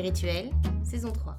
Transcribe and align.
Les 0.00 0.08
rituels, 0.08 0.48
saison 0.82 1.12
3. 1.12 1.36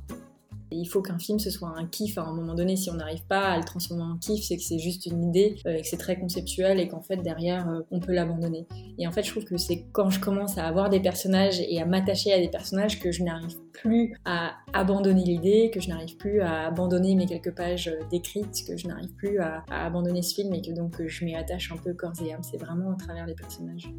Il 0.70 0.86
faut 0.86 1.02
qu'un 1.02 1.18
film 1.18 1.40
ce 1.40 1.50
soit 1.50 1.74
un 1.76 1.88
kiff 1.88 2.20
à 2.20 2.22
un 2.22 2.32
moment 2.32 2.54
donné. 2.54 2.76
Si 2.76 2.92
on 2.92 2.94
n'arrive 2.94 3.26
pas 3.26 3.48
à 3.48 3.58
le 3.58 3.64
transformer 3.64 4.04
en 4.04 4.18
kiff, 4.18 4.44
c'est 4.44 4.56
que 4.56 4.62
c'est 4.62 4.78
juste 4.78 5.08
une 5.08 5.30
idée 5.30 5.58
euh, 5.66 5.78
et 5.78 5.82
que 5.82 5.88
c'est 5.88 5.98
très 5.98 6.20
conceptuel 6.20 6.80
et 6.80 6.88
qu'en 6.88 7.02
fait 7.02 7.18
derrière 7.18 7.68
euh, 7.68 7.80
on 7.90 8.00
peut 8.00 8.12
l'abandonner. 8.12 8.68
Et 9.00 9.08
en 9.08 9.12
fait, 9.12 9.24
je 9.24 9.32
trouve 9.32 9.46
que 9.46 9.58
c'est 9.58 9.88
quand 9.94 10.12
je 10.12 10.20
commence 10.20 10.60
à 10.60 10.68
avoir 10.68 10.92
des 10.92 11.00
personnages 11.00 11.60
et 11.60 11.82
à 11.82 11.88
m'attacher 11.88 12.34
à 12.34 12.40
des 12.40 12.50
personnages 12.50 13.00
que 13.00 13.12
je 13.12 13.24
n'arrive 13.24 13.58
plus 13.74 14.16
à 14.26 14.52
abandonner 14.74 15.24
l'idée, 15.24 15.72
que 15.74 15.82
je 15.82 15.90
n'arrive 15.90 16.18
plus 16.18 16.42
à 16.42 16.68
abandonner 16.68 17.16
mes 17.16 17.26
quelques 17.26 17.56
pages 17.56 17.88
euh, 17.88 18.06
décrites, 18.12 18.64
que 18.68 18.78
je 18.78 18.88
n'arrive 18.88 19.16
plus 19.16 19.40
à, 19.40 19.64
à, 19.72 19.88
abandonner 19.88 20.22
ce 20.22 20.36
film 20.36 20.54
et 20.54 20.62
que 20.62 20.72
donc 20.72 21.02
je 21.04 21.26
m'y 21.26 21.34
attache 21.36 21.72
un 21.72 21.78
peu 21.78 21.96
corps 21.96 22.14
et 22.24 22.32
âme. 22.32 22.44
C'est 22.44 22.58
vraiment 22.58 22.92
à 22.92 22.96
travers 22.96 23.26
les 23.26 23.34
personnages. 23.34 23.92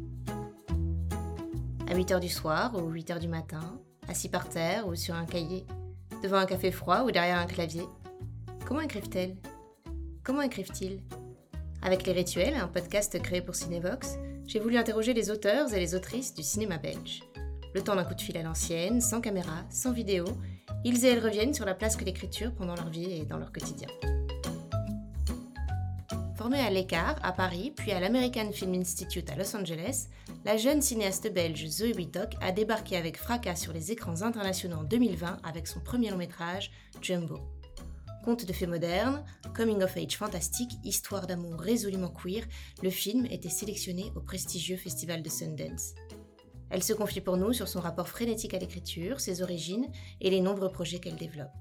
À 1.91 1.95
8h 1.95 2.21
du 2.21 2.29
soir 2.29 2.71
ou 2.75 2.89
8h 2.89 3.19
du 3.19 3.27
matin, 3.27 3.59
assis 4.07 4.29
par 4.29 4.49
terre 4.49 4.87
ou 4.87 4.95
sur 4.95 5.15
un 5.15 5.25
cahier 5.25 5.65
devant 6.21 6.37
un 6.37 6.45
café 6.45 6.71
froid 6.71 7.03
ou 7.03 7.11
derrière 7.11 7.39
un 7.39 7.45
clavier. 7.45 7.85
Comment 8.65 8.81
écrivent-elles? 8.81 9.35
Comment 10.23 10.41
écrivent-ils? 10.41 11.01
Avec 11.81 12.05
Les 12.05 12.13
Rituels, 12.13 12.55
un 12.55 12.67
podcast 12.67 13.21
créé 13.21 13.41
pour 13.41 13.55
Cinevox, 13.55 14.17
j'ai 14.47 14.59
voulu 14.59 14.77
interroger 14.77 15.13
les 15.13 15.29
auteurs 15.29 15.73
et 15.73 15.79
les 15.79 15.95
autrices 15.95 16.33
du 16.33 16.43
cinéma 16.43 16.77
belge. 16.77 17.23
Le 17.73 17.81
temps 17.81 17.95
d'un 17.95 18.05
coup 18.05 18.15
de 18.15 18.21
fil 18.21 18.37
à 18.37 18.43
l'ancienne, 18.43 19.01
sans 19.01 19.19
caméra, 19.19 19.65
sans 19.69 19.91
vidéo, 19.91 20.25
ils 20.85 21.03
et 21.05 21.09
elles 21.09 21.23
reviennent 21.23 21.53
sur 21.53 21.65
la 21.65 21.73
place 21.73 21.95
que 21.95 22.05
l'écriture 22.05 22.53
prend 22.53 22.65
dans 22.65 22.75
leur 22.75 22.89
vie 22.89 23.11
et 23.11 23.25
dans 23.25 23.37
leur 23.37 23.51
quotidien. 23.51 23.89
Formée 26.43 26.59
à 26.59 26.69
l'écart, 26.69 27.15
à 27.23 27.31
Paris, 27.31 27.71
puis 27.73 27.93
à 27.93 28.01
l'American 28.01 28.51
Film 28.51 28.73
Institute 28.73 29.29
à 29.29 29.37
Los 29.37 29.55
Angeles, 29.55 30.07
la 30.43 30.57
jeune 30.57 30.81
cinéaste 30.81 31.31
belge 31.31 31.65
Zoe 31.67 31.95
Wittok 31.95 32.33
a 32.41 32.51
débarqué 32.51 32.97
avec 32.97 33.15
fracas 33.15 33.55
sur 33.55 33.71
les 33.71 33.93
écrans 33.93 34.23
internationaux 34.23 34.79
en 34.79 34.83
2020 34.83 35.37
avec 35.41 35.67
son 35.67 35.79
premier 35.79 36.09
long 36.09 36.17
métrage, 36.17 36.69
Jumbo. 37.01 37.39
Conte 38.25 38.45
de 38.45 38.51
faits 38.51 38.67
modernes, 38.67 39.23
coming 39.55 39.81
of 39.83 39.95
age 39.95 40.17
fantastique, 40.17 40.73
histoire 40.83 41.27
d'amour 41.27 41.61
résolument 41.61 42.09
queer, 42.09 42.43
le 42.81 42.89
film 42.89 43.25
était 43.27 43.47
sélectionné 43.47 44.11
au 44.17 44.19
prestigieux 44.19 44.75
festival 44.75 45.23
de 45.23 45.29
Sundance. 45.29 45.93
Elle 46.69 46.83
se 46.83 46.91
confie 46.91 47.21
pour 47.21 47.37
nous 47.37 47.53
sur 47.53 47.69
son 47.69 47.79
rapport 47.79 48.09
frénétique 48.09 48.53
à 48.53 48.59
l'écriture, 48.59 49.21
ses 49.21 49.43
origines 49.43 49.87
et 50.19 50.29
les 50.29 50.41
nombreux 50.41 50.73
projets 50.73 50.99
qu'elle 50.99 51.15
développe. 51.15 51.53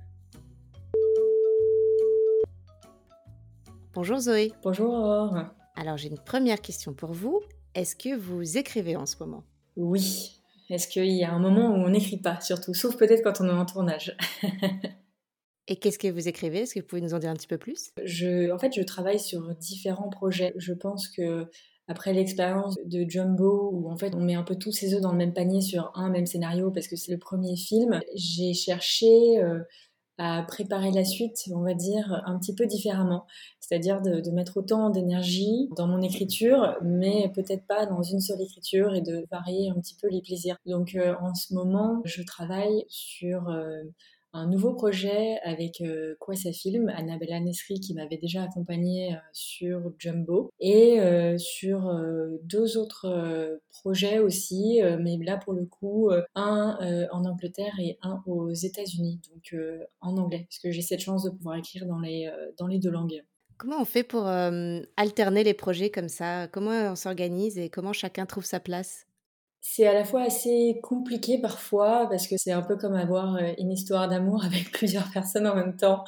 Bonjour 3.95 4.21
Zoé. 4.21 4.53
Bonjour. 4.63 5.37
Alors 5.77 5.99
j'ai 5.99 6.09
une 6.09 6.19
première 6.19 6.63
question 6.63 6.95
pour 6.95 7.13
vous. 7.13 7.43
Est-ce 7.75 7.95
que 7.95 8.17
vous 8.17 8.57
écrivez 8.57 8.97
en 8.97 9.05
ce 9.05 9.17
moment? 9.21 9.45
Oui. 9.77 10.41
Est-ce 10.71 10.89
qu'il 10.89 11.13
y 11.13 11.25
a 11.25 11.31
un 11.31 11.39
moment 11.39 11.69
où 11.69 11.75
on 11.75 11.91
n'écrit 11.91 12.17
pas, 12.17 12.41
surtout, 12.41 12.73
sauf 12.73 12.97
peut-être 12.97 13.23
quand 13.23 13.43
on 13.43 13.49
est 13.49 13.53
en 13.53 13.67
tournage 13.67 14.17
Et 15.69 15.77
qu'est-ce 15.77 15.99
que 15.99 16.09
vous 16.09 16.27
écrivez? 16.27 16.61
Est-ce 16.61 16.75
que 16.75 16.81
vous 16.81 16.87
pouvez 16.87 17.03
nous 17.03 17.13
en 17.13 17.19
dire 17.19 17.29
un 17.29 17.35
petit 17.35 17.47
peu 17.47 17.59
plus? 17.59 17.91
Je, 18.03 18.51
En 18.51 18.59
fait, 18.59 18.73
je 18.75 18.81
travaille 18.81 19.21
sur 19.21 19.55
différents 19.57 20.09
projets. 20.09 20.55
Je 20.57 20.73
pense 20.73 21.09
que 21.09 21.51
après 21.87 22.15
l'expérience 22.15 22.79
de 22.87 23.05
Jumbo, 23.07 23.71
où 23.75 23.91
en 23.91 23.97
fait 23.99 24.15
on 24.15 24.21
met 24.21 24.35
un 24.35 24.43
peu 24.43 24.57
tous 24.57 24.73
ses 24.73 24.95
œufs 24.95 25.03
dans 25.03 25.13
le 25.13 25.19
même 25.19 25.35
panier 25.35 25.61
sur 25.61 25.93
un 25.95 26.09
même 26.09 26.25
scénario 26.27 26.71
parce 26.71 26.89
que 26.89 26.97
c'est 26.97 27.13
le 27.13 27.19
premier 27.19 27.57
film, 27.57 28.01
j'ai 28.15 28.55
cherché 28.55 29.39
euh, 29.39 29.61
à 30.19 30.43
préparer 30.43 30.91
la 30.91 31.05
suite, 31.05 31.49
on 31.55 31.61
va 31.61 31.75
dire, 31.75 32.23
un 32.27 32.39
petit 32.39 32.55
peu 32.55 32.67
différemment. 32.67 33.27
C'est-à-dire 33.61 34.03
de, 34.03 34.31
mettre 34.31 34.59
autant 34.59 34.91
d'énergie 34.91 35.69
dans 35.77 35.87
mon 35.87 36.03
écriture, 36.03 36.77
mais 36.83 37.31
peut-être 37.35 37.67
pas 37.67 37.87
dans 37.87 38.03
une 38.03 38.21
seule 38.21 38.41
écriture 38.41 38.95
et 38.95 39.01
de 39.01 39.27
varier 39.31 39.71
un 39.71 39.81
petit 39.81 39.97
peu 40.01 40.09
les 40.09 40.21
plaisirs. 40.21 40.57
Donc 40.67 40.95
euh, 40.95 41.15
en 41.21 41.35
ce 41.35 41.55
moment, 41.55 42.03
je 42.05 42.23
travaille 42.23 42.85
sur 42.89 43.49
euh, 43.49 43.83
un 44.33 44.47
nouveau 44.47 44.73
projet 44.73 45.39
avec 45.43 45.81
euh, 45.81 46.15
Kwasa 46.19 46.53
Film, 46.53 46.89
Annabella 46.89 47.41
Nesri 47.41 47.81
qui 47.81 47.95
m'avait 47.95 48.17
déjà 48.17 48.45
accompagnée 48.45 49.15
euh, 49.15 49.19
sur 49.33 49.93
Jumbo. 49.99 50.51
Et 50.61 51.01
euh, 51.01 51.37
sur 51.39 51.89
euh, 51.89 52.39
deux 52.45 52.77
autres 52.77 53.61
projets 53.71 54.19
aussi, 54.19 54.81
mais 55.01 55.19
là 55.19 55.37
pour 55.37 55.53
le 55.53 55.65
coup 55.65 56.11
un 56.35 57.09
en 57.11 57.25
Angleterre 57.25 57.75
et 57.81 57.99
un 58.03 58.23
aux 58.27 58.51
États-Unis, 58.51 59.21
donc 59.31 59.61
en 60.01 60.17
anglais, 60.17 60.47
parce 60.49 60.59
que 60.59 60.71
j'ai 60.71 60.83
cette 60.83 61.01
chance 61.01 61.25
de 61.25 61.31
pouvoir 61.31 61.57
écrire 61.57 61.87
dans 61.87 61.99
les, 61.99 62.31
dans 62.59 62.67
les 62.67 62.79
deux 62.79 62.91
langues. 62.91 63.23
Comment 63.59 63.81
on 63.81 63.85
fait 63.85 64.05
pour 64.05 64.27
alterner 64.27 65.45
les 65.45 65.55
projets 65.55 65.91
comme 65.91 66.09
ça? 66.09 66.49
Comment 66.49 66.93
on 66.93 66.97
s'organise 66.97 67.59
et 67.59 67.71
comment 67.71 67.93
chacun 67.93 68.27
trouve 68.27 68.45
sa 68.45 68.61
place? 68.61 69.07
C'est 69.65 69.87
à 69.87 69.95
la 69.95 70.05
fois 70.05 70.23
assez 70.23 70.81
compliqué 70.83 71.39
parfois 71.39 72.09
parce 72.11 72.27
que 72.27 72.35
c'est 72.37 72.51
un 72.51 72.63
peu 72.63 72.77
comme 72.77 72.97
avoir 72.97 73.37
euh, 73.37 73.53
une 73.59 73.71
histoire 73.71 74.09
d'amour 74.09 74.45
avec 74.45 74.73
plusieurs 74.73 75.09
personnes 75.13 75.47
en 75.47 75.55
même 75.55 75.77
temps. 75.77 76.05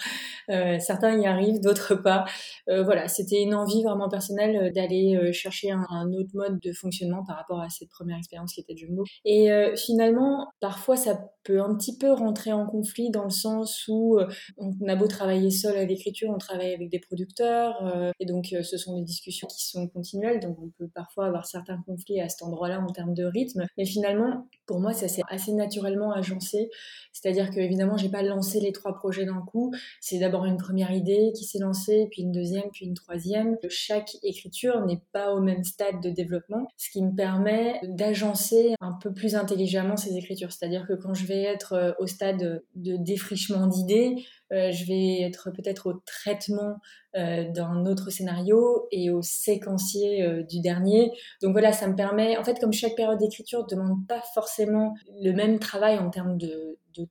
Euh, 0.50 0.78
certains 0.80 1.16
y 1.16 1.24
arrivent, 1.24 1.60
d'autres 1.60 1.94
pas. 1.94 2.24
Euh, 2.68 2.82
voilà, 2.82 3.06
c'était 3.06 3.40
une 3.40 3.54
envie 3.54 3.84
vraiment 3.84 4.08
personnelle 4.08 4.72
d'aller 4.72 5.32
chercher 5.32 5.70
un, 5.70 6.12
autre 6.12 6.30
mode 6.34 6.58
de 6.60 6.72
fonctionnement 6.72 7.24
par 7.24 7.36
rapport 7.36 7.60
à 7.60 7.68
cette 7.68 7.88
première 7.88 8.18
expérience 8.18 8.52
qui 8.52 8.60
était 8.60 8.76
Jumbo. 8.76 9.04
Et 9.24 9.48
finalement, 9.76 10.48
parfois 10.60 10.96
ça 10.96 11.30
peut 11.44 11.60
un 11.60 11.74
petit 11.76 11.96
peu 11.96 12.12
rentrer 12.12 12.52
en 12.52 12.66
conflit 12.66 13.10
dans 13.10 13.24
le 13.24 13.30
sens 13.30 13.84
où 13.88 14.18
on 14.58 14.88
a 14.88 14.96
beau 14.96 15.06
travailler 15.06 15.50
seul 15.50 15.76
à 15.76 15.84
l'écriture, 15.84 16.30
on 16.34 16.38
travaille 16.38 16.74
avec 16.74 16.90
des 16.90 16.98
producteurs 16.98 18.12
et 18.18 18.26
donc 18.26 18.54
ce 18.62 18.76
sont 18.76 18.96
des 18.96 19.04
discussions 19.04 19.46
qui 19.46 19.66
sont 19.66 19.86
continuelles, 19.88 20.40
donc 20.40 20.58
on 20.60 20.70
peut 20.76 20.88
parfois 20.92 21.26
avoir 21.26 21.46
certains 21.46 21.80
conflits 21.86 22.20
à 22.20 22.28
cet 22.28 22.42
endroit-là 22.42 22.80
en 22.80 22.90
termes 22.92 23.14
de 23.14 23.24
rythme 23.24 23.43
mais 23.76 23.84
finalement, 23.84 24.48
pour 24.66 24.80
moi, 24.80 24.92
ça 24.92 25.08
s'est 25.08 25.22
assez 25.28 25.52
naturellement 25.52 26.12
agencé. 26.12 26.70
C'est-à-dire 27.12 27.50
que, 27.50 27.60
évidemment, 27.60 27.96
j'ai 27.96 28.08
pas 28.08 28.22
lancé 28.22 28.60
les 28.60 28.72
trois 28.72 28.94
projets 28.94 29.24
d'un 29.24 29.40
coup. 29.40 29.72
C'est 30.00 30.18
d'abord 30.18 30.46
une 30.46 30.56
première 30.56 30.90
idée 30.90 31.32
qui 31.36 31.44
s'est 31.44 31.58
lancée, 31.58 32.08
puis 32.10 32.22
une 32.22 32.32
deuxième, 32.32 32.70
puis 32.72 32.86
une 32.86 32.94
troisième. 32.94 33.56
Chaque 33.68 34.16
écriture 34.22 34.84
n'est 34.86 35.02
pas 35.12 35.32
au 35.32 35.40
même 35.40 35.64
stade 35.64 36.00
de 36.02 36.10
développement, 36.10 36.66
ce 36.76 36.90
qui 36.90 37.02
me 37.02 37.14
permet 37.14 37.80
d'agencer 37.84 38.74
un 38.80 38.92
peu 38.92 39.12
plus 39.12 39.34
intelligemment 39.34 39.96
ces 39.96 40.16
écritures. 40.16 40.52
C'est-à-dire 40.52 40.86
que 40.86 40.94
quand 40.94 41.14
je 41.14 41.26
vais 41.26 41.42
être 41.42 41.74
euh, 41.74 41.92
au 41.98 42.06
stade 42.06 42.62
de 42.74 42.96
défrichement 42.96 43.66
d'idées, 43.66 44.16
euh, 44.54 44.70
je 44.70 44.84
vais 44.86 45.22
être 45.22 45.50
peut-être 45.50 45.88
au 45.88 45.94
traitement 46.06 46.76
euh, 47.16 47.44
d'un 47.50 47.86
autre 47.86 48.10
scénario 48.10 48.86
et 48.92 49.10
au 49.10 49.20
séquencier 49.20 50.22
euh, 50.22 50.42
du 50.42 50.60
dernier. 50.60 51.10
Donc 51.42 51.52
voilà, 51.52 51.72
ça 51.72 51.88
me 51.88 51.96
permet, 51.96 52.36
en 52.36 52.44
fait, 52.44 52.58
comme 52.60 52.72
chaque 52.72 52.94
période 52.94 53.18
d'écriture 53.18 53.64
ne 53.64 53.76
demande 53.76 54.06
pas 54.06 54.22
forcément 54.34 54.94
le 55.22 55.32
même 55.32 55.58
travail 55.58 55.98
en 55.98 56.10
termes 56.10 56.38
de, 56.38 56.78
de 56.96 57.08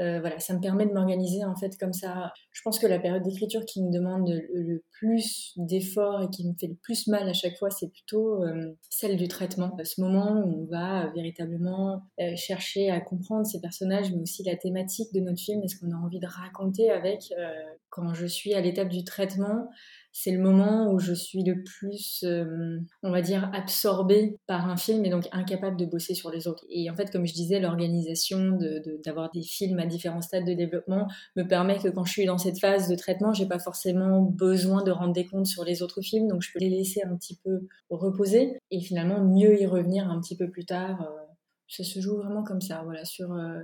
Euh, 0.00 0.20
voilà, 0.20 0.40
ça 0.40 0.54
me 0.54 0.60
permet 0.60 0.86
de 0.86 0.92
m'organiser 0.92 1.44
en 1.44 1.54
fait 1.54 1.76
comme 1.78 1.92
ça. 1.92 2.32
Je 2.52 2.60
pense 2.62 2.78
que 2.78 2.86
la 2.86 2.98
période 2.98 3.22
d'écriture 3.22 3.64
qui 3.64 3.82
me 3.82 3.92
demande 3.92 4.28
le, 4.28 4.82
plus 4.90 5.52
d'efforts 5.56 6.22
et 6.22 6.30
qui 6.30 6.48
me 6.48 6.54
fait 6.58 6.66
le 6.66 6.76
plus 6.76 7.06
mal 7.08 7.28
à 7.28 7.32
chaque 7.32 7.56
fois, 7.58 7.70
c'est 7.70 7.88
plutôt 7.88 8.42
euh, 8.42 8.76
celle 8.90 9.16
du 9.16 9.28
traitement. 9.28 9.76
À 9.78 9.84
ce 9.84 10.00
moment 10.00 10.42
où 10.44 10.62
on 10.62 10.66
va 10.66 11.10
véritablement 11.14 12.02
euh, 12.20 12.34
chercher 12.36 12.90
à 12.90 13.00
comprendre 13.00 13.46
ces 13.46 13.60
personnages, 13.60 14.12
mais 14.12 14.20
aussi 14.20 14.42
la 14.44 14.56
thématique 14.56 15.12
de 15.12 15.20
notre 15.20 15.40
film 15.40 15.62
et 15.62 15.68
ce 15.68 15.78
qu'on 15.78 15.92
a 15.92 15.96
envie 15.96 16.20
de 16.20 16.26
raconter 16.26 16.90
avec. 16.90 17.32
Euh, 17.38 17.52
quand 17.90 18.12
je 18.12 18.26
suis 18.26 18.54
à 18.54 18.60
l'étape 18.60 18.88
du 18.88 19.04
traitement, 19.04 19.68
c'est 20.16 20.30
le 20.30 20.38
moment 20.38 20.92
où 20.92 21.00
je 21.00 21.12
suis 21.12 21.42
le 21.42 21.64
plus, 21.64 22.22
euh, 22.22 22.78
on 23.02 23.10
va 23.10 23.20
dire, 23.20 23.50
absorbée 23.52 24.38
par 24.46 24.70
un 24.70 24.76
film 24.76 25.04
et 25.04 25.10
donc 25.10 25.28
incapable 25.32 25.76
de 25.76 25.86
bosser 25.86 26.14
sur 26.14 26.30
les 26.30 26.46
autres. 26.46 26.64
Et 26.70 26.88
en 26.88 26.94
fait, 26.94 27.10
comme 27.10 27.26
je 27.26 27.34
disais, 27.34 27.58
l'organisation 27.58 28.56
d'avoir 29.04 29.30
de, 29.32 29.40
des 29.40 29.44
films 29.44 29.80
à 29.80 29.86
différents 29.86 30.22
stades 30.22 30.46
de 30.46 30.52
développement 30.52 31.08
me 31.34 31.42
permet 31.42 31.78
que 31.78 31.88
quand 31.88 32.04
je 32.04 32.12
suis 32.12 32.26
dans 32.26 32.38
cette 32.38 32.60
phase 32.60 32.88
de 32.88 32.94
traitement, 32.94 33.32
j'ai 33.32 33.46
pas 33.46 33.58
forcément 33.58 34.22
besoin 34.22 34.84
de 34.84 34.92
rendre 34.92 35.12
des 35.12 35.26
comptes 35.26 35.48
sur 35.48 35.64
les 35.64 35.82
autres 35.82 36.00
films, 36.00 36.28
donc 36.28 36.42
je 36.42 36.52
peux 36.52 36.60
les 36.60 36.70
laisser 36.70 37.02
un 37.02 37.16
petit 37.16 37.36
peu 37.42 37.66
reposer 37.90 38.56
et 38.70 38.80
finalement 38.80 39.20
mieux 39.20 39.60
y 39.60 39.66
revenir 39.66 40.08
un 40.08 40.20
petit 40.20 40.36
peu 40.36 40.48
plus 40.48 40.64
tard. 40.64 41.02
Euh, 41.02 41.24
ça 41.66 41.82
se 41.82 41.98
joue 41.98 42.18
vraiment 42.18 42.44
comme 42.44 42.60
ça, 42.60 42.82
voilà, 42.84 43.04
sur 43.04 43.32
euh, 43.32 43.62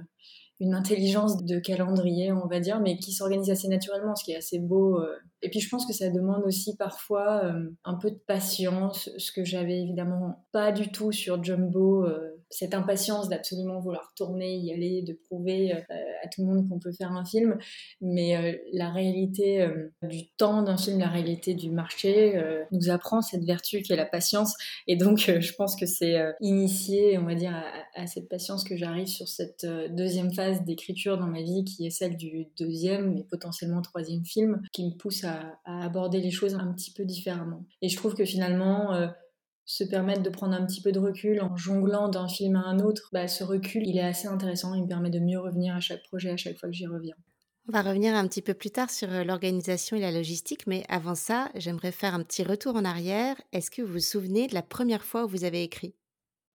une 0.60 0.74
intelligence 0.74 1.42
de 1.42 1.58
calendrier, 1.58 2.32
on 2.32 2.46
va 2.46 2.60
dire, 2.60 2.80
mais 2.80 2.98
qui 2.98 3.12
s'organise 3.12 3.50
assez 3.50 3.68
naturellement, 3.68 4.14
ce 4.14 4.24
qui 4.24 4.32
est 4.32 4.36
assez 4.36 4.58
beau. 4.58 4.98
Euh. 4.98 5.16
Et 5.40 5.48
puis 5.48 5.58
je 5.60 5.68
pense 5.70 5.86
que 5.86 5.94
ça 5.94 6.10
demande 6.10 6.42
aussi 6.44 6.76
parfois 6.76 7.44
euh, 7.44 7.70
un 7.84 7.94
peu 7.94 8.10
de 8.10 8.20
patience, 8.26 9.10
ce 9.16 9.32
que 9.32 9.44
j'avais 9.44 9.80
évidemment 9.80 10.44
pas 10.52 10.70
du 10.70 10.92
tout 10.92 11.12
sur 11.12 11.42
Jumbo 11.42 12.04
euh, 12.04 12.39
cette 12.50 12.74
impatience 12.74 13.28
d'absolument 13.28 13.78
vouloir 13.78 14.12
tourner, 14.16 14.56
y 14.56 14.72
aller, 14.72 15.02
de 15.02 15.12
prouver 15.12 15.72
euh, 15.72 15.78
à 16.22 16.28
tout 16.28 16.42
le 16.42 16.48
monde 16.48 16.68
qu'on 16.68 16.80
peut 16.80 16.92
faire 16.92 17.12
un 17.12 17.24
film. 17.24 17.56
Mais 18.00 18.36
euh, 18.36 18.56
la 18.72 18.90
réalité 18.90 19.62
euh, 19.62 19.92
du 20.02 20.28
temps 20.36 20.62
d'un 20.62 20.76
film, 20.76 20.98
la 20.98 21.08
réalité 21.08 21.54
du 21.54 21.70
marché 21.70 22.40
nous 22.72 22.90
apprend 22.90 23.22
cette 23.22 23.44
vertu 23.44 23.82
qui 23.82 23.92
est 23.92 23.96
la 23.96 24.04
patience. 24.04 24.56
Et 24.86 24.96
donc, 24.96 25.18
je 25.40 25.52
pense 25.54 25.76
que 25.76 25.86
c'est 25.86 26.16
initié, 26.40 27.18
on 27.18 27.24
va 27.24 27.34
dire, 27.34 27.54
à, 27.94 28.06
cette 28.06 28.28
patience 28.28 28.64
que 28.64 28.76
j'arrive 28.76 29.06
sur 29.06 29.28
cette 29.28 29.66
deuxième 29.94 30.32
phase 30.32 30.64
d'écriture 30.64 31.18
dans 31.18 31.26
ma 31.26 31.42
vie, 31.42 31.64
qui 31.64 31.86
est 31.86 31.90
celle 31.90 32.16
du 32.16 32.48
deuxième 32.58 33.16
et 33.16 33.22
potentiellement 33.22 33.82
troisième 33.82 34.24
film, 34.24 34.62
qui 34.72 34.84
me 34.84 34.96
pousse 34.96 35.24
à 35.24 35.56
aborder 35.64 36.20
les 36.20 36.30
choses 36.30 36.54
un 36.54 36.72
petit 36.72 36.92
peu 36.92 37.04
différemment. 37.04 37.64
Et 37.82 37.88
je 37.88 37.96
trouve 37.96 38.14
que 38.14 38.24
finalement, 38.24 39.10
se 39.70 39.84
permettre 39.84 40.22
de 40.22 40.30
prendre 40.30 40.52
un 40.52 40.66
petit 40.66 40.82
peu 40.82 40.90
de 40.90 40.98
recul 40.98 41.40
en 41.40 41.56
jonglant 41.56 42.08
d'un 42.08 42.26
film 42.26 42.56
à 42.56 42.66
un 42.66 42.80
autre, 42.80 43.08
bah, 43.12 43.28
ce 43.28 43.44
recul, 43.44 43.86
il 43.86 43.98
est 43.98 44.04
assez 44.04 44.26
intéressant. 44.26 44.74
Il 44.74 44.82
me 44.82 44.88
permet 44.88 45.10
de 45.10 45.20
mieux 45.20 45.38
revenir 45.38 45.76
à 45.76 45.80
chaque 45.80 46.02
projet, 46.08 46.30
à 46.30 46.36
chaque 46.36 46.58
fois 46.58 46.68
que 46.68 46.74
j'y 46.74 46.88
reviens. 46.88 47.14
On 47.68 47.72
va 47.72 47.82
revenir 47.82 48.16
un 48.16 48.26
petit 48.26 48.42
peu 48.42 48.52
plus 48.52 48.72
tard 48.72 48.90
sur 48.90 49.12
euh, 49.12 49.22
l'organisation 49.22 49.96
et 49.96 50.00
la 50.00 50.10
logistique, 50.10 50.66
mais 50.66 50.82
avant 50.88 51.14
ça, 51.14 51.52
j'aimerais 51.54 51.92
faire 51.92 52.16
un 52.16 52.24
petit 52.24 52.42
retour 52.42 52.74
en 52.74 52.84
arrière. 52.84 53.40
Est-ce 53.52 53.70
que 53.70 53.80
vous 53.80 53.92
vous 53.92 54.00
souvenez 54.00 54.48
de 54.48 54.54
la 54.54 54.62
première 54.62 55.04
fois 55.04 55.24
où 55.24 55.28
vous 55.28 55.44
avez 55.44 55.62
écrit? 55.62 55.94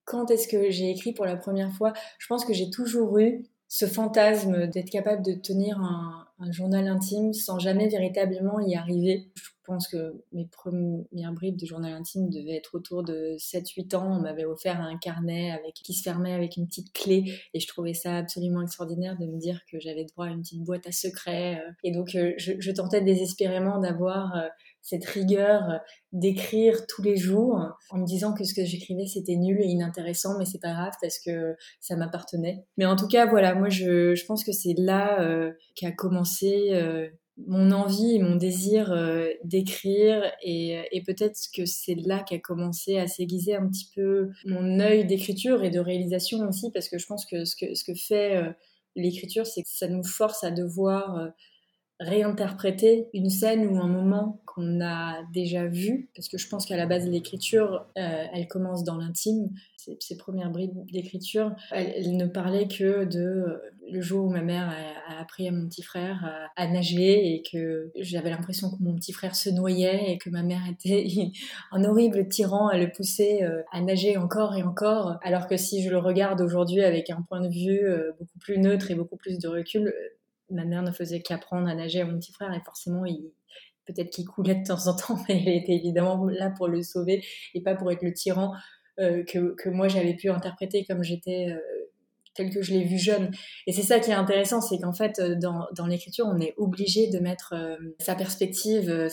Quand 0.04 0.30
est-ce 0.30 0.46
que 0.46 0.70
j'ai 0.70 0.90
écrit 0.90 1.14
pour 1.14 1.24
la 1.24 1.36
première 1.36 1.72
fois? 1.72 1.94
Je 2.18 2.26
pense 2.26 2.44
que 2.44 2.52
j'ai 2.52 2.68
toujours 2.68 3.18
eu 3.18 3.46
ce 3.66 3.86
fantasme 3.86 4.66
d'être 4.66 4.90
capable 4.90 5.24
de 5.24 5.32
tenir 5.32 5.80
un, 5.80 6.25
journal 6.50 6.86
intime 6.88 7.32
sans 7.32 7.58
jamais 7.58 7.88
véritablement 7.88 8.60
y 8.60 8.74
arriver. 8.74 9.30
Je 9.36 9.72
pense 9.72 9.88
que 9.88 10.22
mes 10.32 10.46
premières 10.46 11.32
bribes 11.32 11.58
de 11.58 11.66
journal 11.66 11.92
intime 11.92 12.30
devaient 12.30 12.56
être 12.56 12.76
autour 12.76 13.02
de 13.02 13.36
7-8 13.38 13.96
ans. 13.96 14.16
On 14.16 14.20
m'avait 14.20 14.44
offert 14.44 14.80
un 14.80 14.96
carnet 14.96 15.50
avec, 15.50 15.74
qui 15.74 15.92
se 15.92 16.02
fermait 16.02 16.32
avec 16.32 16.56
une 16.56 16.66
petite 16.66 16.92
clé 16.92 17.24
et 17.52 17.58
je 17.58 17.66
trouvais 17.66 17.94
ça 17.94 18.18
absolument 18.18 18.62
extraordinaire 18.62 19.18
de 19.18 19.26
me 19.26 19.38
dire 19.38 19.60
que 19.70 19.80
j'avais 19.80 20.04
droit 20.04 20.26
à 20.26 20.30
une 20.30 20.42
petite 20.42 20.62
boîte 20.62 20.86
à 20.86 20.92
secrets. 20.92 21.60
Et 21.82 21.90
donc 21.90 22.14
euh, 22.14 22.32
je, 22.36 22.52
je 22.58 22.70
tentais 22.70 23.00
désespérément 23.00 23.80
d'avoir 23.80 24.36
euh, 24.36 24.46
cette 24.86 25.04
rigueur 25.04 25.68
euh, 25.68 25.78
d'écrire 26.12 26.86
tous 26.86 27.02
les 27.02 27.16
jours 27.16 27.60
en 27.90 27.98
me 27.98 28.06
disant 28.06 28.32
que 28.32 28.44
ce 28.44 28.54
que 28.54 28.64
j'écrivais 28.64 29.06
c'était 29.06 29.34
nul 29.34 29.60
et 29.60 29.66
inintéressant 29.66 30.38
mais 30.38 30.44
c'est 30.44 30.60
pas 30.60 30.72
grave 30.72 30.94
parce 31.02 31.18
que 31.18 31.56
ça 31.80 31.96
m'appartenait. 31.96 32.64
Mais 32.78 32.86
en 32.86 32.94
tout 32.94 33.08
cas 33.08 33.26
voilà, 33.26 33.54
moi 33.54 33.68
je, 33.68 34.24
pense 34.26 34.44
que 34.44 34.52
c'est 34.52 34.74
là 34.78 35.20
euh, 35.20 35.52
qu'a 35.74 35.90
commencé 35.90 36.70
euh, 36.72 37.08
mon 37.46 37.72
envie 37.72 38.14
et 38.14 38.18
mon 38.20 38.36
désir 38.36 38.94
d'écrire 39.44 40.22
et, 40.42 41.02
peut-être 41.04 41.38
que 41.54 41.66
c'est 41.66 41.94
là 41.94 42.24
qu'a 42.26 42.38
commencé 42.38 42.98
à 42.98 43.06
s'aiguiser 43.06 43.54
un 43.54 43.68
petit 43.68 43.90
peu 43.94 44.30
mon 44.46 44.80
œil 44.80 45.04
d'écriture 45.04 45.62
et 45.62 45.70
de 45.70 45.78
réalisation 45.78 46.38
aussi 46.48 46.70
parce 46.72 46.88
que 46.88 46.96
je 46.96 47.06
pense 47.06 47.26
que, 47.26 47.44
ce 47.44 47.54
que 47.56 47.94
fait 47.94 48.40
l'écriture 48.94 49.46
c'est 49.46 49.62
que 49.62 49.68
ça 49.68 49.86
nous 49.86 50.02
force 50.02 50.44
à 50.44 50.50
devoir 50.50 51.30
réinterpréter 52.00 53.08
une 53.14 53.30
scène 53.30 53.66
ou 53.66 53.78
un 53.78 53.88
moment 53.88 54.42
qu'on 54.46 54.80
a 54.80 55.22
déjà 55.32 55.66
vu, 55.66 56.08
parce 56.14 56.28
que 56.28 56.38
je 56.38 56.48
pense 56.48 56.66
qu'à 56.66 56.76
la 56.76 56.86
base 56.86 57.08
l'écriture, 57.08 57.86
euh, 57.98 58.24
elle 58.32 58.48
commence 58.48 58.84
dans 58.84 58.96
l'intime. 58.96 59.50
Ses, 60.00 60.16
premières 60.16 60.50
bribes 60.50 60.84
d'écriture, 60.90 61.54
elle, 61.70 62.16
ne 62.16 62.26
parlait 62.26 62.66
que 62.66 63.04
de 63.04 63.20
euh, 63.20 63.62
le 63.88 64.00
jour 64.00 64.26
où 64.26 64.30
ma 64.30 64.42
mère 64.42 64.68
a, 65.08 65.20
appris 65.20 65.46
à 65.46 65.52
mon 65.52 65.68
petit 65.68 65.82
frère 65.82 66.50
à, 66.56 66.66
nager 66.66 67.34
et 67.34 67.42
que 67.48 67.92
j'avais 67.94 68.30
l'impression 68.30 68.68
que 68.68 68.82
mon 68.82 68.96
petit 68.96 69.12
frère 69.12 69.36
se 69.36 69.48
noyait 69.48 70.10
et 70.10 70.18
que 70.18 70.28
ma 70.28 70.42
mère 70.42 70.62
était 70.70 71.06
un 71.70 71.84
horrible 71.84 72.26
tyran 72.26 72.66
à 72.66 72.78
le 72.78 72.90
pousser 72.90 73.44
euh, 73.44 73.62
à 73.70 73.80
nager 73.80 74.16
encore 74.16 74.56
et 74.56 74.64
encore. 74.64 75.18
Alors 75.22 75.46
que 75.46 75.56
si 75.56 75.84
je 75.84 75.90
le 75.90 75.98
regarde 75.98 76.40
aujourd'hui 76.40 76.82
avec 76.82 77.08
un 77.10 77.22
point 77.22 77.40
de 77.40 77.48
vue 77.48 77.86
beaucoup 78.18 78.38
plus 78.40 78.58
neutre 78.58 78.90
et 78.90 78.96
beaucoup 78.96 79.16
plus 79.16 79.38
de 79.38 79.46
recul, 79.46 79.94
ma 80.50 80.64
mère 80.64 80.82
ne 80.82 80.92
faisait 80.92 81.20
qu'apprendre 81.20 81.68
à 81.68 81.74
nager 81.74 82.00
à 82.00 82.06
mon 82.06 82.18
petit 82.18 82.32
frère 82.32 82.52
et 82.52 82.60
forcément, 82.64 83.04
il, 83.04 83.32
peut-être 83.86 84.10
qu'il 84.10 84.26
coulait 84.26 84.56
de 84.56 84.66
temps 84.66 84.86
en 84.86 84.96
temps, 84.96 85.18
mais 85.28 85.42
elle 85.42 85.62
était 85.62 85.74
évidemment 85.74 86.26
là 86.26 86.50
pour 86.50 86.68
le 86.68 86.82
sauver 86.82 87.24
et 87.54 87.62
pas 87.62 87.74
pour 87.74 87.90
être 87.90 88.02
le 88.02 88.12
tyran 88.12 88.52
euh, 88.98 89.24
que, 89.24 89.68
moi 89.68 89.88
j'avais 89.88 90.14
pu 90.14 90.30
interpréter 90.30 90.84
comme 90.84 91.02
j'étais 91.02 91.48
euh, 91.50 91.60
tel 92.36 92.50
que 92.50 92.62
je 92.62 92.72
l'ai 92.72 92.84
vu 92.84 92.98
jeune. 92.98 93.30
Et 93.66 93.72
c'est 93.72 93.82
ça 93.82 93.98
qui 93.98 94.10
est 94.10 94.14
intéressant, 94.14 94.60
c'est 94.60 94.78
qu'en 94.78 94.92
fait, 94.92 95.18
euh, 95.18 95.34
dans, 95.36 95.86
l'écriture, 95.86 96.26
on 96.26 96.38
est 96.38 96.54
obligé 96.56 97.08
de 97.08 97.18
mettre 97.18 97.54
euh, 97.54 97.76
sa 97.98 98.14
perspective, 98.14 98.88
euh, 98.90 99.08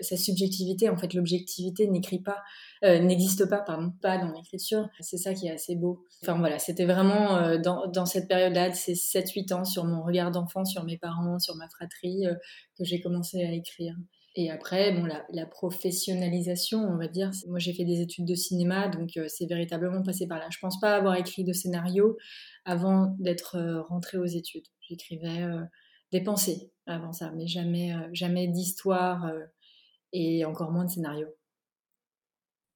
sa 0.00 0.16
subjectivité. 0.16 0.88
En 0.88 0.96
fait, 0.96 1.14
l'objectivité 1.14 1.88
n'écrit 1.88 2.20
pas, 2.20 2.38
n'existe 2.82 3.48
pas, 3.48 3.58
pardon, 3.58 3.92
pas 4.02 4.18
dans 4.18 4.32
l'écriture. 4.32 4.88
C'est 5.00 5.16
ça 5.16 5.34
qui 5.34 5.46
est 5.46 5.52
assez 5.52 5.76
beau. 5.76 6.04
Enfin 6.22 6.38
voilà, 6.38 6.58
c'était 6.58 6.84
vraiment 6.84 7.58
dans, 7.58 7.86
dans, 7.86 8.06
cette 8.06 8.28
période-là, 8.28 8.70
de 8.70 8.74
ces 8.74 8.94
7-8 8.94 9.54
ans, 9.54 9.64
sur 9.64 9.84
mon 9.84 10.02
regard 10.02 10.30
d'enfant, 10.30 10.64
sur 10.64 10.84
mes 10.84 10.98
parents, 10.98 11.38
sur 11.38 11.54
ma 11.56 11.68
fratrie, 11.68 12.24
que 12.76 12.84
j'ai 12.84 13.00
commencé 13.00 13.42
à 13.42 13.52
écrire. 13.52 13.94
Et 14.34 14.50
après, 14.50 14.92
bon, 14.92 15.04
la, 15.04 15.46
professionnalisation, 15.46 16.78
on 16.78 16.96
va 16.96 17.06
dire, 17.06 17.30
moi 17.48 17.58
j'ai 17.58 17.74
fait 17.74 17.84
des 17.84 18.00
études 18.00 18.24
de 18.24 18.34
cinéma, 18.34 18.88
donc 18.88 19.10
euh, 19.18 19.26
c'est 19.28 19.44
véritablement 19.44 20.02
passé 20.02 20.26
par 20.26 20.38
là. 20.38 20.48
Je 20.50 20.58
pense 20.58 20.80
pas 20.80 20.96
avoir 20.96 21.16
écrit 21.16 21.44
de 21.44 21.52
scénario 21.52 22.16
avant 22.64 23.14
d'être 23.18 23.56
euh, 23.56 23.82
rentrée 23.82 24.16
aux 24.16 24.24
études. 24.24 24.66
J'écrivais 24.80 25.42
euh, 25.42 25.60
des 26.12 26.22
pensées 26.22 26.72
avant 26.86 27.12
ça, 27.12 27.30
mais 27.36 27.46
jamais, 27.46 27.94
jamais 28.12 28.48
d'histoire 28.48 29.30
et 30.12 30.44
encore 30.44 30.72
moins 30.72 30.84
de 30.84 30.90
scénario. 30.90 31.28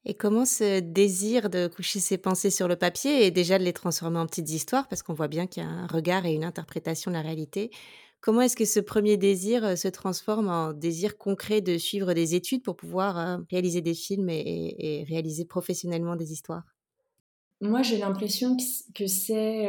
Et 0.05 0.15
comment 0.15 0.45
ce 0.45 0.79
désir 0.79 1.51
de 1.51 1.67
coucher 1.67 1.99
ses 1.99 2.17
pensées 2.17 2.51
sur 2.51 2.69
le 2.69 2.77
papier 2.77 3.27
et 3.27 3.33
déjà 3.33 3.59
de 3.59 3.65
les 3.65 3.73
transformer 3.73 4.21
en 4.21 4.27
petites 4.27 4.51
histoires, 4.51 4.89
parce 4.89 5.03
qu'on 5.03 5.15
voit 5.15 5.27
bien 5.27 5.49
qu'il 5.49 5.65
y 5.65 5.67
a 5.67 5.69
un 5.69 5.89
regard 5.89 6.25
et 6.25 6.33
une 6.33 6.45
interprétation 6.45 7.11
de 7.11 7.17
la 7.17 7.23
réalité, 7.23 7.73
Comment 8.21 8.41
est-ce 8.41 8.57
que 8.57 8.65
ce 8.65 8.81
premier 8.81 9.17
désir 9.17 9.79
se 9.79 9.89
transforme 9.89 10.49
en 10.49 10.73
désir 10.73 11.17
concret 11.17 11.61
de 11.61 11.79
suivre 11.79 12.13
des 12.13 12.35
études 12.35 12.63
pour 12.63 12.77
pouvoir 12.77 13.41
réaliser 13.51 13.83
des 13.83 13.95
films 13.95 14.29
et, 14.31 15.05
réaliser 15.09 15.45
professionnellement 15.45 16.17
des 16.17 16.33
histoires? 16.33 16.65
Moi, 17.61 17.83
j'ai 17.83 17.99
l'impression 17.99 18.57
que 18.95 19.07
c'est 19.07 19.69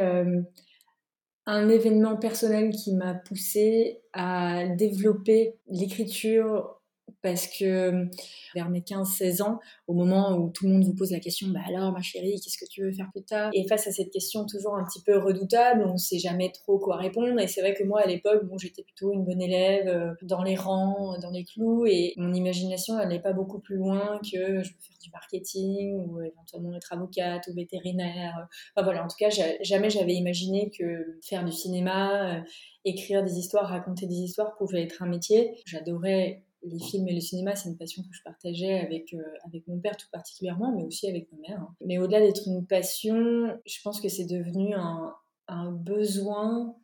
un 1.46 1.68
événement 1.70 2.16
personnel 2.16 2.72
qui 2.72 2.94
m'a 2.94 3.14
poussé 3.14 4.02
à 4.12 4.66
développer 4.66 5.54
l'écriture 5.68 6.77
parce 7.22 7.46
que 7.46 8.06
vers 8.54 8.70
mes 8.70 8.80
15-16 8.80 9.42
ans, 9.42 9.58
au 9.86 9.94
moment 9.94 10.36
où 10.36 10.50
tout 10.50 10.66
le 10.66 10.72
monde 10.72 10.84
vous 10.84 10.94
pose 10.94 11.10
la 11.10 11.20
question, 11.20 11.48
bah 11.48 11.60
alors 11.66 11.92
ma 11.92 12.00
chérie, 12.00 12.40
qu'est-ce 12.42 12.58
que 12.58 12.68
tu 12.70 12.82
veux 12.82 12.92
faire 12.92 13.08
plus 13.12 13.24
tard? 13.24 13.50
Et 13.54 13.66
face 13.66 13.86
à 13.86 13.92
cette 13.92 14.10
question 14.10 14.46
toujours 14.46 14.76
un 14.76 14.84
petit 14.84 15.02
peu 15.02 15.18
redoutable, 15.18 15.84
on 15.86 15.94
ne 15.94 15.98
sait 15.98 16.18
jamais 16.18 16.50
trop 16.52 16.78
quoi 16.78 16.96
répondre. 16.96 17.38
Et 17.40 17.48
c'est 17.48 17.60
vrai 17.60 17.74
que 17.74 17.84
moi 17.84 18.00
à 18.00 18.06
l'époque, 18.06 18.44
bon, 18.46 18.58
j'étais 18.58 18.82
plutôt 18.82 19.12
une 19.12 19.24
bonne 19.24 19.42
élève, 19.42 19.88
euh, 19.88 20.12
dans 20.22 20.42
les 20.42 20.56
rangs, 20.56 21.18
dans 21.18 21.30
les 21.30 21.44
clous, 21.44 21.86
et 21.86 22.14
mon 22.16 22.32
imagination 22.32 22.94
n'est 23.06 23.20
pas 23.20 23.32
beaucoup 23.32 23.58
plus 23.58 23.76
loin 23.76 24.18
que 24.22 24.62
je 24.62 24.72
veux 24.72 24.80
faire 24.80 24.98
du 25.02 25.10
marketing 25.10 25.94
ou 25.96 26.20
éventuellement 26.20 26.74
être 26.76 26.92
avocate 26.92 27.46
ou 27.48 27.54
vétérinaire. 27.54 28.48
Enfin 28.74 28.84
voilà, 28.84 29.04
en 29.04 29.08
tout 29.08 29.16
cas, 29.18 29.30
jamais 29.62 29.90
j'avais 29.90 30.14
imaginé 30.14 30.70
que 30.70 31.18
faire 31.22 31.44
du 31.44 31.52
cinéma, 31.52 32.36
euh, 32.36 32.40
écrire 32.84 33.22
des 33.24 33.38
histoires, 33.38 33.68
raconter 33.68 34.06
des 34.06 34.16
histoires 34.16 34.56
pouvait 34.56 34.82
être 34.82 35.02
un 35.02 35.08
métier. 35.08 35.60
J'adorais 35.66 36.42
les 36.62 36.78
films 36.78 37.08
et 37.08 37.14
le 37.14 37.20
cinéma, 37.20 37.54
c'est 37.54 37.68
une 37.68 37.76
passion 37.76 38.02
que 38.02 38.08
je 38.12 38.22
partageais 38.22 38.80
avec, 38.80 39.14
euh, 39.14 39.22
avec 39.46 39.66
mon 39.68 39.78
père 39.78 39.96
tout 39.96 40.08
particulièrement, 40.10 40.74
mais 40.74 40.84
aussi 40.84 41.08
avec 41.08 41.30
ma 41.32 41.38
mère. 41.48 41.66
Mais 41.84 41.98
au-delà 41.98 42.20
d'être 42.20 42.46
une 42.46 42.66
passion, 42.66 43.56
je 43.66 43.76
pense 43.82 44.00
que 44.00 44.08
c'est 44.08 44.26
devenu 44.26 44.74
un, 44.74 45.14
un, 45.46 45.70
besoin, 45.70 46.74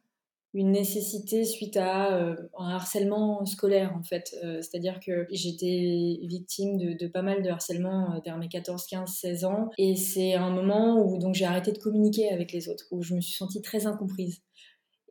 une 0.53 0.71
nécessité 0.71 1.45
suite 1.45 1.77
à 1.77 2.17
euh, 2.17 2.37
un 2.57 2.71
harcèlement 2.71 3.45
scolaire 3.47 3.97
en 3.99 4.05
fait. 4.05 4.37
Euh, 4.45 4.63
c'est-à-dire 4.63 5.01
que 5.01 5.27
j'étais 5.31 6.21
victime 6.23 6.79
de, 6.79 6.93
de, 6.93 7.07
pas 7.09 7.23
mal 7.23 7.43
de 7.43 7.51
harcèlement 7.51 8.21
vers 8.25 8.39
mes 8.39 8.49
14, 8.49 8.87
15, 8.87 9.11
16 9.11 9.45
ans. 9.45 9.71
Et 9.77 9.97
c'est 9.97 10.35
un 10.35 10.51
moment 10.51 11.05
où 11.05 11.19
donc 11.19 11.35
j'ai 11.35 11.47
arrêté 11.47 11.73
de 11.73 11.79
communiquer 11.79 12.31
avec 12.31 12.53
les 12.53 12.69
autres, 12.69 12.85
où 12.93 13.03
je 13.03 13.15
me 13.15 13.21
suis 13.21 13.35
sentie 13.35 13.61
très 13.61 13.87
incomprise. 13.87 14.41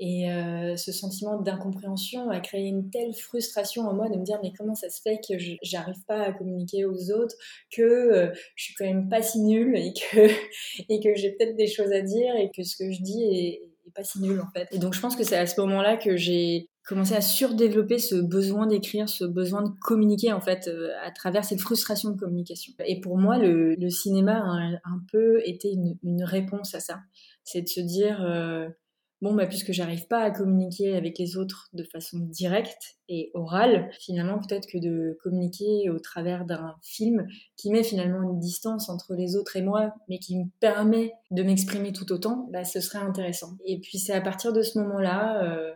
Et 0.05 0.29
euh, 0.29 0.75
ce 0.75 0.91
sentiment 0.91 1.39
d'incompréhension 1.39 2.29
a 2.29 2.41
créé 2.41 2.67
une 2.67 2.89
telle 2.89 3.13
frustration 3.13 3.87
en 3.87 3.93
moi 3.93 4.09
de 4.09 4.17
me 4.17 4.25
dire 4.25 4.37
mais 4.43 4.51
comment 4.51 4.75
ça 4.75 4.89
se 4.89 5.01
fait 5.01 5.21
que 5.25 5.35
j'arrive 5.61 6.03
pas 6.05 6.23
à 6.23 6.33
communiquer 6.33 6.83
aux 6.83 7.09
autres, 7.11 7.35
que 7.71 7.81
euh, 7.81 8.29
je 8.55 8.65
suis 8.65 8.73
quand 8.73 8.83
même 8.83 9.07
pas 9.07 9.21
si 9.21 9.39
nulle 9.39 9.77
et 9.77 9.93
que, 9.93 10.27
et 10.89 10.99
que 10.99 11.15
j'ai 11.15 11.31
peut-être 11.31 11.55
des 11.55 11.67
choses 11.67 11.93
à 11.93 12.01
dire 12.01 12.35
et 12.35 12.51
que 12.53 12.63
ce 12.63 12.75
que 12.75 12.91
je 12.91 13.01
dis 13.01 13.23
est, 13.23 13.61
pas 13.95 14.03
si 14.03 14.19
nul 14.19 14.41
en 14.41 14.49
fait. 14.53 14.67
Et 14.71 14.77
donc 14.77 14.93
je 14.93 14.99
pense 14.99 15.15
que 15.15 15.23
c'est 15.23 15.37
à 15.37 15.47
ce 15.47 15.61
moment-là 15.61 15.95
que 15.95 16.17
j'ai 16.17 16.67
commencé 16.85 17.15
à 17.15 17.21
surdévelopper 17.21 17.97
ce 17.97 18.15
besoin 18.15 18.67
d'écrire, 18.67 19.07
ce 19.07 19.23
besoin 19.23 19.63
de 19.63 19.69
communiquer 19.79 20.33
en 20.33 20.41
fait 20.41 20.67
euh, 20.67 20.89
à 21.01 21.11
travers 21.11 21.45
cette 21.45 21.61
frustration 21.61 22.09
de 22.09 22.19
communication. 22.19 22.73
Et 22.85 22.99
pour 22.99 23.17
moi, 23.17 23.37
le, 23.37 23.89
cinéma 23.89 24.39
a 24.39 24.89
un, 24.89 25.01
peu 25.09 25.41
été 25.45 25.71
une, 25.71 25.97
une, 26.03 26.23
réponse 26.25 26.75
à 26.75 26.81
ça. 26.81 26.99
C'est 27.45 27.61
de 27.61 27.69
se 27.69 27.79
dire 27.79 28.21
bon, 29.23 29.33
bah, 29.33 29.47
puisque 29.47 29.71
j'arrive 29.71 30.05
pas 30.07 30.19
à 30.19 30.31
communiquer 30.31 30.97
avec 30.97 31.17
les 31.17 31.37
autres 31.37 31.69
de 31.71 31.83
façon 31.83 32.19
directe 32.19 32.97
et 33.07 33.31
orale, 33.33 33.89
finalement, 34.01 34.37
peut-être 34.37 34.67
que 34.67 34.77
de 34.77 35.17
communiquer 35.23 35.89
au 35.89 35.97
travers 35.97 36.43
d'un 36.45 36.75
film 36.83 37.25
qui 37.55 37.71
met 37.71 37.83
finalement 37.83 38.21
une 38.21 38.39
distance 38.39 38.89
entre 38.89 39.15
les 39.15 39.37
autres 39.37 39.55
et 39.55 39.61
moi, 39.61 39.93
mais 40.09 40.19
qui 40.19 40.37
me 40.37 40.45
permet 40.59 41.13
de 41.31 41.41
m'exprimer 41.41 41.93
tout 41.93 42.11
autant, 42.11 42.49
bah, 42.51 42.65
ce 42.65 42.81
serait 42.81 42.99
intéressant. 42.99 43.57
Et 43.65 43.79
puis 43.79 43.97
c'est 43.97 44.13
à 44.13 44.21
partir 44.21 44.51
de 44.51 44.61
ce 44.61 44.77
moment-là 44.79 45.41
euh, 45.45 45.71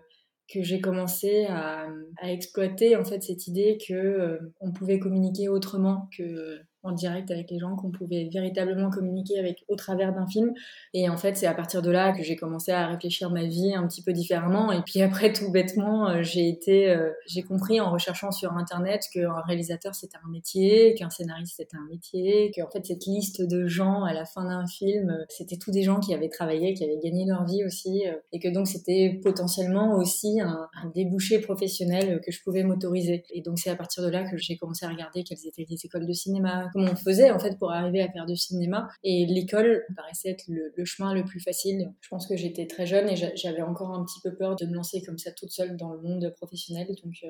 que 0.54 0.62
j'ai 0.62 0.82
commencé 0.82 1.46
à, 1.46 1.88
exploiter 2.24 2.98
en 2.98 3.06
fait 3.06 3.24
cette 3.24 3.48
idée 3.48 3.78
que 3.88 3.94
euh, 3.94 4.54
on 4.60 4.74
pouvait 4.74 5.00
communiquer 5.00 5.48
autrement 5.48 6.10
que 6.18 6.60
en 6.88 6.92
direct 6.92 7.32
avec 7.32 7.52
les 7.52 7.60
gens, 7.60 7.76
qu'on 7.76 7.92
pouvait 7.92 8.30
véritablement 8.32 8.90
communiquer 8.90 9.40
avec 9.40 9.64
au 9.68 9.76
travers 9.76 10.14
d'un 10.14 10.28
film. 10.28 10.54
Et 10.94 11.10
en 11.10 11.18
fait, 11.18 11.36
c'est 11.36 11.48
à 11.48 11.54
partir 11.54 11.82
de 11.82 11.92
là 11.92 12.14
que 12.14 12.24
j'ai 12.24 12.36
commencé 12.36 12.72
à 12.72 12.88
réfléchir 12.88 13.30
ma 13.30 13.44
vie 13.44 13.74
un 13.76 13.86
petit 13.88 14.02
peu 14.02 14.14
différemment. 14.14 14.72
Et 14.72 14.82
puis 14.82 15.02
après, 15.02 15.34
tout 15.34 15.52
bêtement, 15.52 16.10
euh, 16.10 16.24
j'ai 16.24 16.48
été, 16.48 16.90
euh, 16.90 17.12
j'ai 17.28 17.44
compris 17.44 17.82
en 17.82 17.92
recherchant 17.92 18.32
sur 18.32 18.54
Internet 18.54 19.04
qu'un 19.14 19.42
réalisateur 19.46 19.94
c'était 19.96 20.18
un 20.26 20.30
métier, 20.30 20.96
qu'un 20.96 21.10
scénariste 21.10 21.56
c'était 21.58 21.78
un 21.78 21.88
métier, 21.90 22.52
qu'en 22.56 22.70
fait 22.70 22.86
cette 22.86 23.06
liste 23.06 23.42
de 23.42 23.68
gens 23.68 24.04
à 24.04 24.14
la 24.14 24.26
fin 24.26 24.46
d'un 24.46 24.66
film, 24.68 25.10
euh, 25.10 25.26
c'était 25.30 25.58
tous 25.58 25.72
des 25.72 25.84
gens 25.84 26.00
qui 26.00 26.14
avaient 26.14 26.30
travaillé, 26.30 26.74
qui 26.74 26.84
avaient 26.84 27.00
gagné 27.04 27.26
leur 27.26 27.46
vie 27.46 27.64
aussi, 27.66 28.04
et 28.32 28.40
que 28.40 28.48
donc 28.48 28.68
c'était 28.68 29.20
potentiellement 29.22 29.96
aussi 29.96 30.40
un, 30.42 30.68
un 30.82 30.90
débouché 30.96 31.40
professionnel 31.40 32.22
que 32.26 32.32
je 32.32 32.42
pouvais 32.42 32.64
m'autoriser. 32.64 33.24
Et 33.32 33.42
donc 33.42 33.60
c'est 33.60 33.70
à 33.70 33.76
partir 33.76 34.04
de 34.04 34.10
là 34.10 34.30
que 34.30 34.38
j'ai 34.38 34.58
commencé 34.58 34.86
à 34.86 34.90
regarder 34.90 35.24
quelles 35.24 35.46
étaient 35.46 35.66
les 35.70 35.86
écoles 35.86 36.08
de 36.08 36.14
cinéma, 36.14 36.70
comment 36.78 36.92
on 36.92 36.96
faisait 36.96 37.32
en 37.32 37.40
fait 37.40 37.58
pour 37.58 37.72
arriver 37.72 38.02
à 38.02 38.12
faire 38.12 38.26
du 38.26 38.36
cinéma. 38.36 38.88
Et 39.04 39.26
l'école 39.26 39.86
paraissait 39.96 40.30
être 40.30 40.46
le, 40.48 40.86
chemin 40.86 41.14
le 41.14 41.24
plus 41.24 41.40
facile. 41.40 41.92
Je 42.02 42.10
pense 42.10 42.28
que 42.28 42.38
j'étais 42.38 42.68
très 42.68 42.86
jeune 42.86 43.10
et 43.10 43.16
j'avais 43.16 43.62
encore 43.62 43.92
un 43.92 44.04
petit 44.04 44.20
peu 44.22 44.36
peur 44.36 44.56
de 44.56 44.66
me 44.66 44.74
lancer 44.74 45.02
comme 45.02 45.18
ça 45.18 45.32
toute 45.32 45.52
seule 45.52 45.76
dans 45.76 45.94
le 45.94 46.02
monde 46.02 46.34
professionnel. 46.38 46.88
Donc 47.04 47.16
euh, 47.24 47.28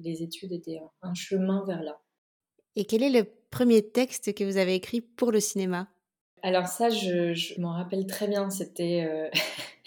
les 0.00 0.22
études 0.22 0.52
étaient 0.52 0.80
un 1.02 1.14
chemin 1.14 1.64
vers 1.66 1.82
là. 1.82 1.98
Et 2.76 2.84
quel 2.84 3.02
est 3.02 3.10
le 3.10 3.24
premier 3.50 3.82
texte 3.82 4.34
que 4.34 4.44
vous 4.44 4.58
avez 4.58 4.74
écrit 4.74 5.00
pour 5.00 5.32
le 5.32 5.40
cinéma? 5.40 5.88
Alors 6.42 6.66
ça, 6.66 6.90
je, 6.90 7.60
m'en 7.60 7.72
rappelle 7.72 8.06
très 8.06 8.28
bien. 8.28 8.50
C'était 8.50 9.08
euh, 9.10 9.28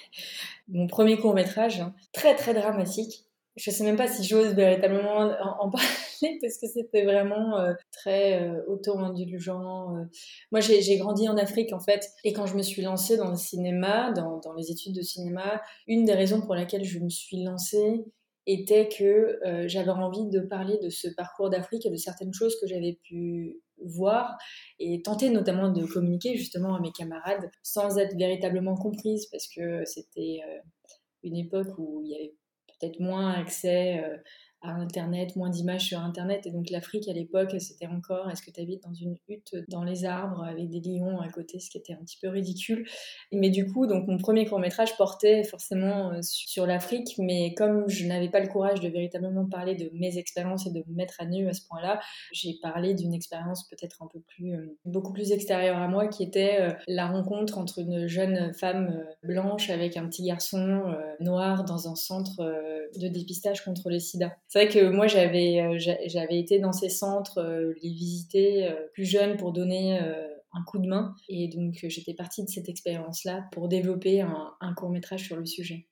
mon 0.68 0.88
premier 0.88 1.18
court 1.18 1.36
métrage, 1.36 1.80
hein. 1.80 1.94
très 2.14 2.36
très 2.36 2.54
dramatique 2.54 3.26
je 3.62 3.70
sais 3.70 3.84
même 3.84 3.96
pas 3.96 4.08
si 4.08 4.24
j'ose 4.24 4.56
véritablement 4.56 5.18
en, 5.60 5.70
parler 5.70 6.40
parce 6.42 6.58
que 6.58 6.68
c'était 6.68 7.04
vraiment 7.04 7.60
euh, 7.60 7.74
très 7.92 8.42
euh, 8.42 8.64
auto-indulgent. 8.68 9.96
Euh. 9.96 10.04
Moi, 10.52 10.62
j'ai 10.62 10.98
grandi 10.98 11.30
en 11.30 11.38
Afrique 11.38 11.72
en 11.72 11.80
fait, 11.80 12.10
et 12.24 12.34
quand 12.34 12.48
je 12.48 12.56
me 12.56 12.64
suis 12.64 12.82
lancée 12.82 13.18
dans 13.18 13.30
le 13.30 13.38
cinéma, 13.38 14.12
dans, 14.14 14.40
dans, 14.40 14.54
les 14.54 14.72
études 14.72 14.96
de 14.96 15.02
cinéma, 15.02 15.62
une 15.88 16.06
des 16.06 16.14
raisons 16.14 16.42
pour 16.42 16.56
laquelle 16.56 16.84
je 16.84 17.00
me 17.00 17.10
suis 17.10 17.44
lancée 17.44 18.04
était 18.48 18.90
que 18.90 19.40
j'avais 19.68 19.92
envie 19.92 20.28
de 20.28 20.40
parler 20.40 20.80
de 20.82 20.90
ce 20.90 21.08
parcours 21.10 21.52
d'Afrique 21.52 21.86
et 21.86 21.92
de 21.92 21.96
certaines 21.96 22.34
choses 22.34 22.60
que 22.60 22.66
j'avais 22.66 22.98
pu 23.04 23.62
voir 23.86 24.36
et 24.80 25.04
tenter 25.04 25.30
notamment 25.30 25.70
de 25.70 25.86
communiquer 25.86 26.36
justement 26.36 26.74
à 26.74 26.80
mes 26.80 26.92
camarades 26.92 27.52
sans 27.62 28.00
être 28.00 28.18
véritablement 28.18 28.76
comprise 28.76 29.28
parce 29.28 29.48
que 29.48 29.86
c'était 29.86 30.40
une 31.22 31.38
époque 31.38 31.78
où 31.78 32.02
il 32.04 32.10
y 32.10 32.16
avait 32.16 32.34
peut-être 32.82 33.00
moins 33.00 33.34
accès 33.34 34.04
euh, 34.04 34.18
Internet, 34.64 35.36
moins 35.36 35.50
d'images 35.50 35.86
sur 35.86 36.00
Internet. 36.00 36.46
Et 36.46 36.52
donc 36.52 36.70
l'Afrique 36.70 37.08
à 37.08 37.14
l'époque, 37.14 37.56
c'était 37.60 37.88
encore, 37.88 38.30
est-ce 38.30 38.42
que 38.42 38.52
tu 38.52 38.62
habites 38.62 38.84
dans 38.84 38.94
une 38.94 39.16
hutte 39.28 39.56
dans 39.70 39.84
les 39.84 40.06
arbres 40.06 40.44
avec 40.44 40.70
des 40.70 40.80
lions 40.80 41.20
à 41.20 41.30
côté, 41.30 41.60
ce 41.60 41.70
qui 41.70 41.78
était 41.78 41.94
un 41.94 42.04
petit 42.04 42.18
peu 42.22 42.30
ridicule. 42.30 42.88
Mais 43.32 43.50
du 43.50 43.66
coup, 43.66 43.88
donc 43.88 44.08
mon 44.08 44.18
premier 44.18 44.46
court 44.46 44.60
métrage 44.60 44.96
portait 44.98 45.44
forcément 45.44 46.12
euh, 46.12 46.20
sur 46.22 46.66
l'Afrique, 46.66 47.16
mais 47.18 47.54
comme 47.56 47.88
je 47.88 48.06
n'avais 48.06 48.30
pas 48.30 48.40
le 48.40 48.48
courage 48.48 48.80
de 48.80 48.90
véritablement 48.90 49.46
parler 49.46 49.76
de 49.76 49.90
mes 49.94 50.18
expériences 50.18 50.68
et 50.68 50.72
de 50.72 50.84
me 50.88 50.96
mettre 50.96 51.16
à 51.20 51.26
nu 51.26 51.48
à 51.48 51.54
ce 51.54 51.62
point-là, 51.68 52.00
j'ai 52.32 52.58
parlé 52.62 52.94
d'une 52.94 53.14
expérience 53.14 53.68
peut-être 53.70 54.02
un 54.04 54.08
peu 54.08 54.20
plus, 54.20 54.54
euh, 54.54 54.78
beaucoup 54.86 55.14
plus 55.14 55.32
extérieure 55.32 55.78
à 55.78 55.88
moi, 55.88 56.08
qui 56.08 56.24
était 56.24 56.58
euh, 56.62 56.74
la 56.88 57.08
rencontre 57.08 57.58
entre 57.58 57.80
une 57.80 58.08
jeune 58.08 58.54
femme 58.54 59.04
blanche 59.24 59.70
avec 59.70 59.98
un 59.98 60.08
petit 60.08 60.24
garçon 60.24 60.84
noir 61.20 61.64
dans 61.66 61.88
un 61.88 61.96
centre 61.96 62.42
de 62.98 63.08
dépistage 63.08 63.64
contre 63.64 63.90
le 63.90 64.00
sida. 64.00 64.36
C'est 64.52 64.66
vrai 64.66 64.68
que 64.68 64.90
moi, 64.90 65.08
j'avais, 65.08 65.62
euh, 65.62 65.80
j'avais 66.08 66.38
été 66.38 66.60
dans 66.60 66.74
ces 66.74 66.90
centres, 66.90 67.38
euh, 67.38 67.74
les 67.82 67.90
visiter 67.90 68.68
euh, 68.68 68.86
plus 68.92 69.06
jeune 69.06 69.38
pour 69.38 69.54
donner 69.54 69.98
un 69.98 70.64
coup 70.68 70.78
de 70.78 70.88
main. 70.88 71.16
Et 71.30 71.48
donc, 71.48 71.80
j'étais 71.84 72.14
partie 72.14 72.44
de 72.44 72.50
cette 72.50 72.68
expérience-là 72.68 73.48
pour 73.54 73.70
développer 73.70 74.20
un, 74.20 74.74
court-métrage 74.76 75.24
sur 75.24 75.38
le 75.38 75.46
sujet. 75.46 75.88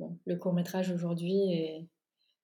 Bon, 0.00 0.18
le 0.24 0.34
court-métrage 0.34 0.90
aujourd'hui 0.90 1.52
est 1.52 1.86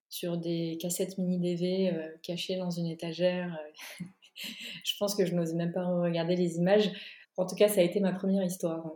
sur 0.08 0.38
des 0.38 0.78
cassettes 0.80 1.18
mini-DV 1.18 2.18
cachées 2.22 2.56
dans 2.56 2.70
une 2.70 2.86
étagère. 2.86 3.58
je 4.36 4.92
pense 5.00 5.16
que 5.16 5.26
je 5.26 5.34
n'ose 5.34 5.54
même 5.54 5.72
pas 5.72 5.84
regarder 5.84 6.36
les 6.36 6.58
images. 6.58 6.92
En 7.36 7.44
tout 7.44 7.56
cas, 7.56 7.66
ça 7.66 7.80
a 7.80 7.84
été 7.84 7.98
ma 7.98 8.12
première 8.12 8.44
histoire. 8.44 8.88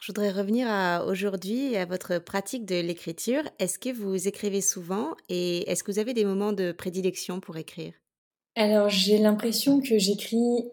Je 0.00 0.08
voudrais 0.08 0.30
revenir 0.30 0.68
aujourd'hui 1.06 1.76
à 1.76 1.84
votre 1.84 2.18
pratique 2.18 2.64
de 2.64 2.76
l'écriture. 2.76 3.42
Est-ce 3.58 3.78
que 3.78 3.92
vous 3.92 4.28
écrivez 4.28 4.60
souvent 4.60 5.16
et 5.28 5.68
est-ce 5.70 5.82
que 5.82 5.90
vous 5.90 5.98
avez 5.98 6.14
des 6.14 6.24
moments 6.24 6.52
de 6.52 6.72
prédilection 6.72 7.40
pour 7.40 7.56
écrire? 7.56 7.92
Alors 8.54 8.88
j'ai 8.88 9.18
l'impression 9.18 9.80
que 9.80 9.98
j'écris 9.98 10.70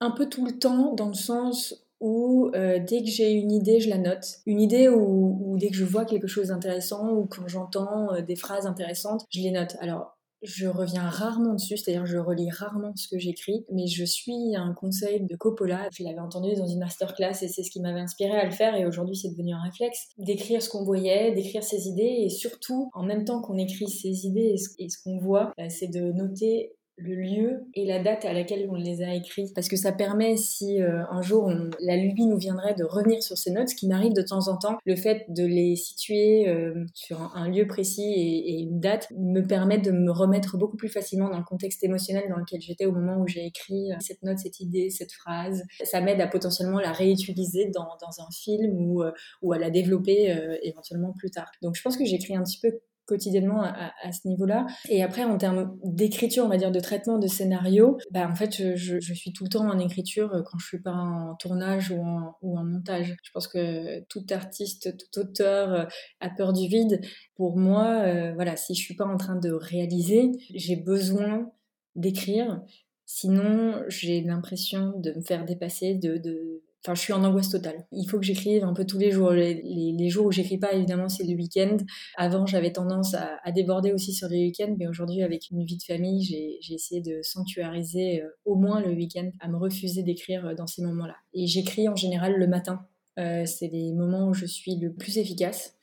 un 0.00 0.10
peu 0.10 0.28
tout 0.28 0.44
le 0.46 0.58
temps 0.58 0.94
dans 0.94 1.08
le 1.08 1.14
sens 1.14 1.86
où 2.00 2.50
euh, 2.54 2.78
dès 2.78 3.02
que 3.02 3.08
j'ai 3.10 3.32
une 3.32 3.52
idée, 3.52 3.80
je 3.80 3.90
la 3.90 3.98
note. 3.98 4.24
Une 4.46 4.60
idée 4.60 4.88
ou, 4.88 5.56
dès 5.58 5.68
que 5.68 5.76
je 5.76 5.84
vois 5.84 6.06
quelque 6.06 6.26
chose 6.26 6.48
d'intéressant 6.48 7.10
ou 7.10 7.26
quand 7.26 7.46
j'entends 7.46 8.14
euh, 8.14 8.22
des 8.22 8.36
phrases 8.36 8.66
intéressantes, 8.66 9.26
je 9.30 9.40
les 9.40 9.50
note. 9.50 9.76
Alors 9.80 10.16
je 10.42 10.66
reviens 10.66 11.02
rarement 11.02 11.54
dessus, 11.54 11.76
c'est-à-dire 11.76 12.06
je 12.06 12.18
relis 12.18 12.50
rarement 12.50 12.92
ce 12.96 13.08
que 13.08 13.18
j'écris, 13.18 13.64
mais 13.70 13.86
je 13.86 14.04
suis 14.04 14.56
un 14.56 14.72
conseil 14.74 15.24
de 15.24 15.36
Coppola. 15.36 15.88
Je 15.92 16.02
l'avais 16.02 16.20
entendu 16.20 16.54
dans 16.54 16.66
une 16.66 16.78
masterclass 16.78 17.42
et 17.42 17.48
c'est 17.48 17.62
ce 17.62 17.70
qui 17.70 17.80
m'avait 17.80 18.00
inspiré 18.00 18.32
à 18.32 18.44
le 18.44 18.50
faire 18.50 18.74
et 18.74 18.86
aujourd'hui 18.86 19.16
c'est 19.16 19.30
devenu 19.30 19.52
un 19.52 19.62
réflexe. 19.62 20.08
D'écrire 20.18 20.62
ce 20.62 20.68
qu'on 20.68 20.84
voyait, 20.84 21.32
d'écrire 21.32 21.62
ses 21.62 21.88
idées 21.88 22.24
et 22.24 22.28
surtout 22.28 22.90
en 22.94 23.02
même 23.02 23.24
temps 23.24 23.40
qu'on 23.40 23.58
écrit 23.58 23.88
ses 23.88 24.26
idées 24.26 24.54
et 24.78 24.88
ce 24.88 25.02
qu'on 25.02 25.18
voit, 25.18 25.52
euh, 25.58 25.66
c'est 25.68 25.88
de 25.88 26.12
noter 26.12 26.72
le 27.02 27.14
lieu 27.14 27.66
et 27.74 27.86
la 27.86 28.02
date 28.02 28.24
à 28.24 28.32
laquelle 28.32 28.68
on 28.70 28.74
les 28.74 29.02
a 29.02 29.14
écrits. 29.14 29.50
Parce 29.54 29.68
que 29.68 29.76
ça 29.76 29.92
permet, 29.92 30.36
si 30.36 30.80
euh, 30.80 31.02
un 31.10 31.22
jour 31.22 31.50
la 31.80 31.96
lubie 31.96 32.26
nous 32.26 32.38
viendrait 32.38 32.74
de 32.74 32.84
revenir 32.84 33.22
sur 33.22 33.36
ces 33.36 33.50
notes, 33.50 33.70
ce 33.70 33.74
qui 33.74 33.88
m'arrive 33.88 34.12
de 34.12 34.22
temps 34.22 34.48
en 34.48 34.56
temps, 34.56 34.78
le 34.84 34.96
fait 34.96 35.24
de 35.28 35.44
les 35.44 35.76
situer 35.76 36.48
euh, 36.48 36.84
sur 36.94 37.20
un, 37.34 37.48
lieu 37.48 37.66
précis 37.66 38.12
et, 38.14 38.60
une 38.60 38.80
date 38.80 39.08
me 39.16 39.40
permet 39.40 39.78
de 39.78 39.90
me 39.90 40.10
remettre 40.10 40.58
beaucoup 40.58 40.76
plus 40.76 40.88
facilement 40.88 41.30
dans 41.30 41.38
le 41.38 41.44
contexte 41.44 41.82
émotionnel 41.82 42.24
dans 42.28 42.36
lequel 42.36 42.60
j'étais 42.60 42.86
au 42.86 42.92
moment 42.92 43.18
où 43.18 43.26
j'ai 43.26 43.46
écrit 43.46 43.92
euh, 43.92 43.96
cette 44.00 44.22
note, 44.22 44.38
cette 44.38 44.60
idée, 44.60 44.90
cette 44.90 45.12
phrase. 45.12 45.64
Ça 45.84 46.00
m'aide 46.00 46.20
à 46.20 46.26
potentiellement 46.26 46.78
la 46.78 46.92
réutiliser 46.92 47.70
dans, 47.74 47.88
dans 48.00 48.22
un 48.22 48.30
film 48.30 48.72
ou, 48.74 49.02
ou 49.42 49.52
à 49.52 49.58
la 49.58 49.70
développer 49.70 50.36
éventuellement 50.62 51.12
plus 51.12 51.30
tard. 51.30 51.50
Donc 51.62 51.76
je 51.76 51.82
pense 51.82 51.96
que 51.96 52.04
j'écris 52.04 52.36
un 52.36 52.42
petit 52.42 52.58
peu 52.60 52.80
quotidiennement 53.10 53.62
à, 53.62 54.12
ce 54.12 54.28
niveau-là. 54.28 54.66
Et 54.88 55.02
après, 55.02 55.24
en 55.24 55.36
termes 55.36 55.76
d'écriture, 55.82 56.44
on 56.44 56.48
va 56.48 56.56
dire 56.56 56.70
de 56.70 56.78
traitement 56.78 57.18
de 57.18 57.26
scénario, 57.26 57.98
bah, 58.12 58.28
en 58.30 58.36
fait, 58.36 58.76
je, 58.76 58.98
suis 59.00 59.32
tout 59.32 59.44
le 59.44 59.50
temps 59.50 59.68
en 59.68 59.78
écriture 59.80 60.30
quand 60.46 60.58
je 60.58 60.66
suis 60.66 60.80
pas 60.80 60.92
en 60.92 61.34
tournage 61.34 61.90
ou 61.90 62.00
en, 62.00 62.36
ou 62.42 62.56
en 62.56 62.64
montage. 62.64 63.16
Je 63.22 63.30
pense 63.32 63.48
que 63.48 64.00
tout 64.04 64.24
artiste, 64.30 64.96
tout 64.96 65.20
auteur 65.20 65.74
euh, 65.74 65.84
a 66.20 66.30
peur 66.30 66.52
du 66.52 66.68
vide. 66.68 67.00
Pour 67.34 67.58
moi, 67.58 68.02
euh, 68.04 68.32
voilà, 68.34 68.56
si 68.56 68.74
je 68.74 68.80
suis 68.80 68.94
pas 68.94 69.06
en 69.06 69.16
train 69.16 69.36
de 69.36 69.50
réaliser, 69.50 70.30
j'ai 70.54 70.76
besoin 70.76 71.50
d'écrire. 71.96 72.62
Sinon, 73.06 73.82
j'ai 73.88 74.20
l'impression 74.20 74.92
de 74.98 75.12
me 75.12 75.20
faire 75.20 75.44
dépasser, 75.44 75.94
de 75.94 76.62
Enfin, 76.82 76.94
je 76.94 77.00
suis 77.00 77.12
en 77.12 77.22
angoisse 77.24 77.50
totale. 77.50 77.84
Il 77.92 78.06
faut 78.08 78.18
que 78.18 78.24
j'écrive 78.24 78.64
un 78.64 78.72
peu 78.72 78.86
tous 78.86 78.98
les 78.98 79.10
jours. 79.10 79.32
Les, 79.32 80.08
jours 80.08 80.26
où 80.26 80.32
j'écris 80.32 80.56
pas, 80.56 80.72
évidemment, 80.72 81.10
c'est 81.10 81.24
le 81.24 81.34
week-end. 81.34 81.76
Avant, 82.16 82.46
j'avais 82.46 82.72
tendance 82.72 83.14
à, 83.14 83.52
déborder 83.52 83.92
aussi 83.92 84.14
sur 84.14 84.28
les 84.28 84.46
week-ends, 84.46 84.74
mais 84.78 84.86
aujourd'hui, 84.86 85.22
avec 85.22 85.50
une 85.50 85.62
vie 85.62 85.76
de 85.76 85.82
famille, 85.82 86.24
j'ai 86.24 86.74
essayé 86.74 87.02
de 87.02 87.20
sanctuariser 87.22 88.22
euh, 88.22 88.28
au 88.46 88.54
moins 88.54 88.80
le 88.80 88.92
week-end, 88.92 89.30
à 89.40 89.48
me 89.48 89.58
refuser 89.58 90.02
d'écrire 90.02 90.46
euh, 90.46 90.54
dans 90.54 90.66
ces 90.66 90.82
moments-là. 90.82 91.16
Et 91.34 91.46
j'écris 91.46 91.86
en 91.88 91.96
général 91.96 92.38
le 92.38 92.46
matin. 92.46 92.86
Euh, 93.18 93.44
c'est 93.44 93.68
les 93.68 93.92
moments 93.92 94.28
où 94.28 94.34
je 94.34 94.46
suis 94.46 94.76
le 94.76 94.92
plus 94.92 95.18
efficace. 95.18 95.74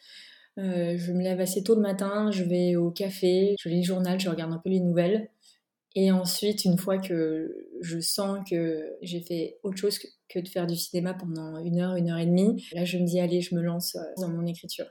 Je 0.59 1.11
me 1.11 1.21
lève 1.21 1.39
assez 1.39 1.61
tôt 1.61 1.75
le 1.75 1.81
matin, 1.81 2.31
je 2.31 2.43
vais 2.43 2.75
au 2.75 2.89
café, 2.89 3.55
je 3.59 3.69
lis 3.69 3.81
le 3.81 3.85
journal, 3.85 4.19
je 4.19 4.27
regarde 4.27 4.51
un 4.51 4.57
peu 4.57 4.71
les 4.71 4.79
nouvelles. 4.79 5.29
Et 5.93 6.11
ensuite, 6.11 6.65
une 6.65 6.79
fois 6.79 6.97
que 6.97 7.55
je 7.81 7.99
sens 7.99 8.39
que 8.49 8.97
j'ai 9.03 9.21
fait 9.21 9.59
autre 9.61 9.77
chose 9.77 9.99
que 10.29 10.39
de 10.39 10.47
faire 10.47 10.67
du 10.67 10.75
cinéma 10.75 11.13
pendant 11.13 11.57
une 11.59 11.79
heure, 11.79 11.95
une 11.95 12.09
heure 12.09 12.17
et 12.17 12.25
demie, 12.25 12.65
là 12.73 12.85
je 12.85 12.97
me 12.97 13.05
dis 13.05 13.19
allez, 13.19 13.41
je 13.41 13.55
me 13.55 13.61
lance 13.61 13.95
euh, 13.95 14.21
dans 14.21 14.29
mon 14.29 14.45
écriture. 14.45 14.85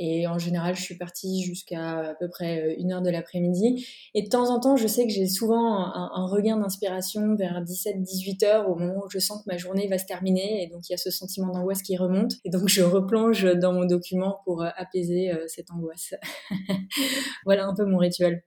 Et 0.00 0.28
en 0.28 0.38
général, 0.38 0.76
je 0.76 0.82
suis 0.82 0.96
partie 0.96 1.42
jusqu'à 1.42 2.10
à 2.10 2.14
peu 2.14 2.28
près 2.28 2.62
euh, 2.62 2.74
une 2.78 2.92
heure 2.92 3.02
de 3.02 3.10
l'après-midi. 3.10 3.84
Et 4.14 4.22
de 4.22 4.28
temps 4.28 4.48
en 4.48 4.60
temps, 4.60 4.76
je 4.76 4.86
sais 4.86 5.04
que 5.04 5.12
j'ai 5.12 5.26
souvent 5.26 5.92
un, 5.92 6.26
regain 6.26 6.56
d'inspiration 6.56 7.34
vers 7.34 7.64
17-18 7.64 8.44
heures 8.44 8.70
au 8.70 8.76
moment 8.76 9.02
où 9.04 9.10
je 9.10 9.18
sens 9.18 9.42
que 9.42 9.50
ma 9.50 9.56
journée 9.56 9.88
va 9.88 9.98
se 9.98 10.06
terminer. 10.06 10.62
Et 10.62 10.68
donc, 10.68 10.88
il 10.88 10.92
y 10.92 10.94
a 10.94 10.98
ce 10.98 11.10
sentiment 11.10 11.52
d'angoisse 11.52 11.82
qui 11.82 11.96
remonte. 11.96 12.34
Et 12.44 12.50
donc, 12.50 12.68
je 12.68 12.82
replonge 12.82 13.42
dans 13.58 13.72
mon 13.72 13.86
document 13.86 14.38
pour 14.44 14.62
euh, 14.62 14.68
apaiser 14.76 15.32
cette 15.48 15.70
angoisse. 15.72 16.14
voilà 17.44 17.66
un 17.66 17.74
peu 17.74 17.84
mon 17.84 17.98
rituel. 17.98 18.44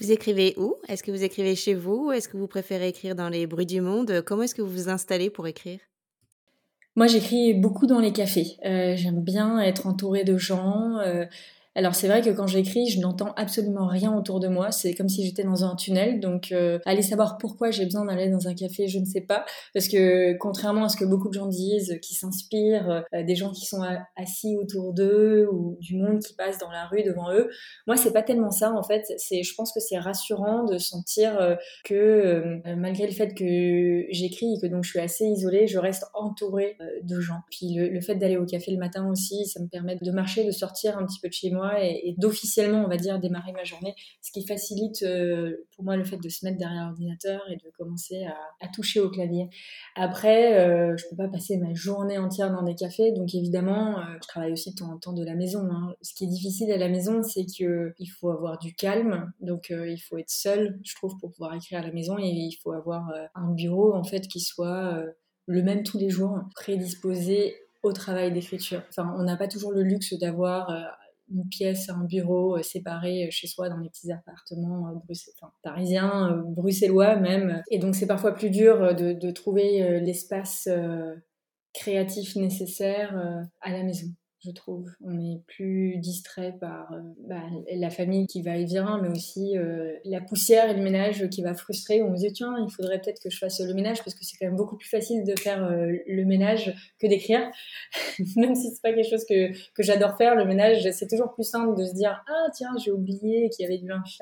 Vous 0.00 0.10
écrivez 0.10 0.54
où? 0.56 0.76
Est-ce 0.88 1.02
que 1.02 1.10
vous 1.10 1.22
écrivez 1.22 1.54
chez 1.54 1.74
vous? 1.74 2.10
Est-ce 2.10 2.28
que 2.28 2.36
vous 2.36 2.48
préférez 2.48 2.88
écrire 2.88 3.14
dans 3.14 3.28
les 3.28 3.46
bruits 3.46 3.66
du 3.66 3.80
monde? 3.80 4.22
Comment 4.26 4.42
est-ce 4.42 4.54
que 4.54 4.62
vous 4.62 4.70
vous 4.70 4.88
installez 4.88 5.30
pour 5.30 5.46
écrire? 5.46 5.78
Moi, 6.96 7.06
j'écris 7.06 7.54
beaucoup 7.54 7.86
dans 7.86 8.00
les 8.00 8.12
cafés. 8.12 8.56
Euh, 8.64 8.94
j'aime 8.96 9.20
bien 9.20 9.60
être 9.60 9.86
entourée 9.86 10.24
de 10.24 10.36
gens. 10.36 10.98
Euh, 10.98 11.26
alors 11.76 11.94
c'est 11.94 12.06
vrai 12.06 12.22
que 12.22 12.30
quand 12.30 12.46
j'écris, 12.46 12.88
je 12.88 13.00
n'entends 13.00 13.32
absolument 13.36 13.86
rien 13.86 14.16
autour 14.16 14.38
de 14.38 14.46
moi. 14.46 14.70
C'est 14.70 14.94
comme 14.94 15.08
si 15.08 15.24
j'étais 15.24 15.42
dans 15.42 15.64
un 15.64 15.74
tunnel. 15.74 16.20
Donc 16.20 16.52
euh, 16.52 16.78
aller 16.86 17.02
savoir 17.02 17.36
pourquoi 17.38 17.70
j'ai 17.70 17.84
besoin 17.84 18.04
d'aller 18.04 18.30
dans 18.30 18.46
un 18.46 18.54
café, 18.54 18.86
je 18.86 18.98
ne 18.98 19.04
sais 19.04 19.22
pas. 19.22 19.44
Parce 19.72 19.88
que 19.88 20.36
contrairement 20.38 20.84
à 20.84 20.88
ce 20.88 20.96
que 20.96 21.04
beaucoup 21.04 21.28
de 21.28 21.34
gens 21.34 21.46
disent, 21.46 21.98
qui 22.00 22.14
s'inspirent, 22.14 23.04
euh, 23.12 23.22
des 23.24 23.34
gens 23.34 23.50
qui 23.50 23.66
sont 23.66 23.82
assis 24.16 24.56
autour 24.56 24.92
d'eux 24.92 25.48
ou 25.50 25.76
du 25.80 25.96
monde 25.96 26.20
qui 26.20 26.34
passe 26.34 26.58
dans 26.58 26.70
la 26.70 26.86
rue 26.86 27.02
devant 27.02 27.32
eux, 27.32 27.50
moi 27.86 27.96
c'est 27.96 28.12
pas 28.12 28.22
tellement 28.22 28.50
ça 28.50 28.72
en 28.72 28.82
fait. 28.82 29.04
C'est, 29.16 29.42
je 29.42 29.54
pense 29.54 29.72
que 29.72 29.80
c'est 29.80 29.98
rassurant 29.98 30.64
de 30.64 30.78
sentir 30.78 31.36
euh, 31.40 31.56
que 31.84 32.60
malgré 32.76 33.06
le 33.06 33.12
fait 33.12 33.34
que 33.34 34.06
j'écris 34.10 34.54
et 34.54 34.60
que 34.60 34.66
donc 34.66 34.84
je 34.84 34.90
suis 34.90 35.00
assez 35.00 35.24
isolée, 35.24 35.66
je 35.66 35.78
reste 35.78 36.04
entourée 36.14 36.76
de 37.02 37.20
gens. 37.20 37.40
Puis 37.50 37.74
le 37.74 38.00
fait 38.00 38.14
d'aller 38.14 38.36
au 38.36 38.46
café 38.46 38.70
le 38.70 38.78
matin 38.78 39.08
aussi, 39.10 39.46
ça 39.46 39.60
me 39.60 39.66
permet 39.66 39.96
de 39.96 40.10
marcher, 40.12 40.44
de 40.44 40.52
sortir 40.52 40.96
un 40.98 41.04
petit 41.04 41.18
peu 41.20 41.28
de 41.28 41.32
chez 41.32 41.50
moi 41.50 41.63
et, 41.72 42.14
d'officiellement, 42.18 42.84
on 42.84 42.88
va 42.88 42.96
dire, 42.96 43.18
démarrer 43.18 43.52
ma 43.52 43.64
journée, 43.64 43.94
ce 44.20 44.30
qui 44.32 44.46
facilite 44.46 45.02
euh, 45.02 45.66
pour 45.74 45.84
moi 45.84 45.96
le 45.96 46.04
fait 46.04 46.16
de 46.16 46.28
se 46.28 46.44
mettre 46.44 46.58
derrière 46.58 46.84
l'ordinateur 46.86 47.42
et 47.50 47.56
de 47.56 47.70
commencer 47.76 48.24
à, 48.60 48.68
toucher 48.68 49.00
au 49.00 49.10
clavier. 49.10 49.48
Après, 49.94 50.58
euh, 50.58 50.96
je 50.96 51.04
peux 51.08 51.16
pas 51.16 51.28
passer 51.28 51.58
ma 51.58 51.74
journée 51.74 52.18
entière 52.18 52.50
dans 52.50 52.62
des 52.62 52.74
cafés, 52.74 53.12
donc 53.12 53.34
évidemment, 53.34 53.98
euh, 53.98 54.02
je 54.20 54.26
travaille 54.26 54.52
aussi 54.52 54.72
de 54.72 54.76
temps 54.76 54.90
en 54.90 54.98
temps 54.98 55.12
de 55.12 55.24
la 55.24 55.34
maison. 55.34 55.68
Hein. 55.70 55.94
Ce 56.02 56.14
qui 56.14 56.24
est 56.24 56.28
difficile 56.28 56.72
à 56.72 56.76
la 56.76 56.88
maison, 56.88 57.22
c'est 57.22 57.44
qu'il 57.44 58.10
faut 58.18 58.30
avoir 58.30 58.58
du 58.58 58.74
calme, 58.74 59.32
donc 59.40 59.70
il 59.70 59.98
faut 59.98 60.18
être 60.18 60.30
seul, 60.30 60.78
je 60.84 60.94
trouve, 60.94 61.16
pour 61.18 61.30
pouvoir 61.30 61.54
écrire 61.54 61.80
à 61.80 61.82
la 61.82 61.92
maison, 61.92 62.18
et 62.18 62.26
il 62.26 62.56
faut 62.62 62.72
avoir 62.72 63.12
un 63.34 63.52
bureau 63.52 63.94
en 63.94 64.04
fait 64.04 64.26
qui 64.26 64.40
soit 64.40 65.04
le 65.46 65.62
même 65.62 65.82
tous 65.82 65.98
les 65.98 66.10
jours, 66.10 66.38
prédisposé 66.54 67.54
au 67.82 67.92
travail 67.92 68.32
d'écriture. 68.32 68.82
Enfin, 68.88 69.14
on 69.18 69.24
n'a 69.24 69.36
pas 69.36 69.48
toujours 69.48 69.72
le 69.72 69.82
luxe 69.82 70.14
d'avoir 70.14 70.70
une 71.30 71.48
pièce, 71.48 71.88
un 71.88 72.04
bureau 72.04 72.56
euh, 72.56 72.62
séparé 72.62 73.26
euh, 73.26 73.28
chez 73.30 73.46
soi 73.46 73.68
dans 73.68 73.78
les 73.78 73.88
petits 73.88 74.12
appartements 74.12 74.88
euh, 74.88 75.14
parisiens, 75.62 76.42
bruxellois 76.48 77.16
même. 77.16 77.62
Et 77.70 77.78
donc 77.78 77.94
c'est 77.94 78.06
parfois 78.06 78.32
plus 78.32 78.50
dur 78.50 78.94
de 78.94 79.30
trouver 79.30 80.00
l'espace 80.00 80.68
créatif 81.72 82.36
nécessaire 82.36 83.16
à 83.60 83.72
la 83.72 83.82
maison 83.82 84.06
je 84.44 84.50
trouve. 84.50 84.90
On 85.00 85.18
est 85.18 85.40
plus 85.46 85.96
distrait 85.98 86.54
par 86.60 86.92
euh, 86.92 87.00
bah, 87.26 87.42
la 87.72 87.90
famille 87.90 88.26
qui 88.26 88.42
va 88.42 88.56
et 88.56 88.64
vient, 88.64 89.00
mais 89.02 89.08
aussi 89.08 89.56
euh, 89.56 89.92
la 90.04 90.20
poussière 90.20 90.70
et 90.70 90.74
le 90.74 90.82
ménage 90.82 91.28
qui 91.30 91.42
va 91.42 91.54
frustrer. 91.54 92.02
On 92.02 92.14
se 92.16 92.22
dit, 92.22 92.32
tiens, 92.32 92.54
il 92.64 92.70
faudrait 92.70 93.00
peut-être 93.00 93.20
que 93.22 93.30
je 93.30 93.38
fasse 93.38 93.60
le 93.60 93.74
ménage 93.74 93.98
parce 94.04 94.14
que 94.14 94.24
c'est 94.24 94.36
quand 94.38 94.46
même 94.46 94.56
beaucoup 94.56 94.76
plus 94.76 94.88
facile 94.88 95.24
de 95.24 95.34
faire 95.38 95.64
euh, 95.64 95.92
le 96.06 96.24
ménage 96.24 96.74
que 96.98 97.06
d'écrire. 97.06 97.40
même 98.36 98.54
si 98.54 98.70
c'est 98.70 98.82
pas 98.82 98.92
quelque 98.92 99.08
chose 99.08 99.24
que, 99.24 99.52
que 99.74 99.82
j'adore 99.82 100.16
faire, 100.16 100.34
le 100.34 100.44
ménage, 100.44 100.88
c'est 100.92 101.08
toujours 101.08 101.32
plus 101.32 101.48
simple 101.48 101.76
de 101.78 101.84
se 101.84 101.94
dire, 101.94 102.22
ah 102.28 102.50
tiens, 102.54 102.72
j'ai 102.82 102.90
oublié 102.90 103.48
qu'il 103.50 103.64
y 103.64 103.66
avait 103.66 103.78
du 103.78 103.88
linge 103.88 104.18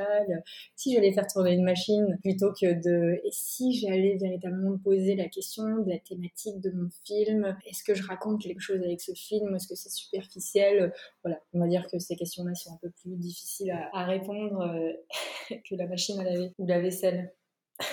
si 0.76 0.94
j'allais 0.94 1.12
faire 1.12 1.26
tourner 1.26 1.52
une 1.52 1.64
machine, 1.64 2.18
plutôt 2.22 2.52
que 2.52 2.72
de, 2.72 3.20
et 3.24 3.30
si 3.30 3.72
j'allais 3.74 4.16
véritablement 4.20 4.70
me 4.70 4.78
poser 4.78 5.14
la 5.14 5.28
question 5.28 5.64
de 5.64 5.90
la 5.90 5.98
thématique 5.98 6.60
de 6.60 6.70
mon 6.70 6.88
film, 7.04 7.56
est-ce 7.66 7.82
que 7.84 7.94
je 7.94 8.06
raconte 8.06 8.42
quelque 8.42 8.60
chose 8.60 8.82
avec 8.82 9.00
ce 9.00 9.12
film, 9.12 9.54
est-ce 9.54 9.68
que 9.68 9.74
c'est 9.74 9.90
super 9.90 10.11
superficielle. 10.12 10.92
Voilà, 11.24 11.40
on 11.52 11.60
va 11.60 11.66
dire 11.66 11.86
que 11.90 11.98
ces 11.98 12.16
questions-là 12.16 12.54
sont 12.54 12.72
un 12.72 12.78
peu 12.82 12.90
plus 12.90 13.16
difficiles 13.16 13.72
à, 13.92 14.04
répondre 14.04 14.60
euh, 14.60 15.56
que 15.68 15.74
la 15.74 15.86
machine 15.86 16.20
à 16.20 16.24
laver 16.24 16.52
ou 16.58 16.66
la 16.66 16.80
vaisselle. 16.80 17.32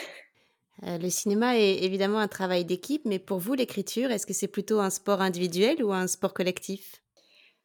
Euh, 0.84 0.98
le 0.98 1.10
cinéma 1.10 1.58
est 1.58 1.84
évidemment 1.84 2.20
un 2.20 2.30
travail 2.30 2.64
d'équipe, 2.64 3.02
mais 3.04 3.20
pour 3.20 3.38
vous, 3.40 3.54
l'écriture, 3.54 4.12
est-ce 4.12 4.26
que 4.26 4.32
c'est 4.32 4.48
plutôt 4.48 4.80
un 4.80 4.90
sport 4.90 5.20
individuel 5.20 5.84
ou 5.84 5.92
un 5.92 6.08
sport 6.08 6.34
collectif? 6.34 7.02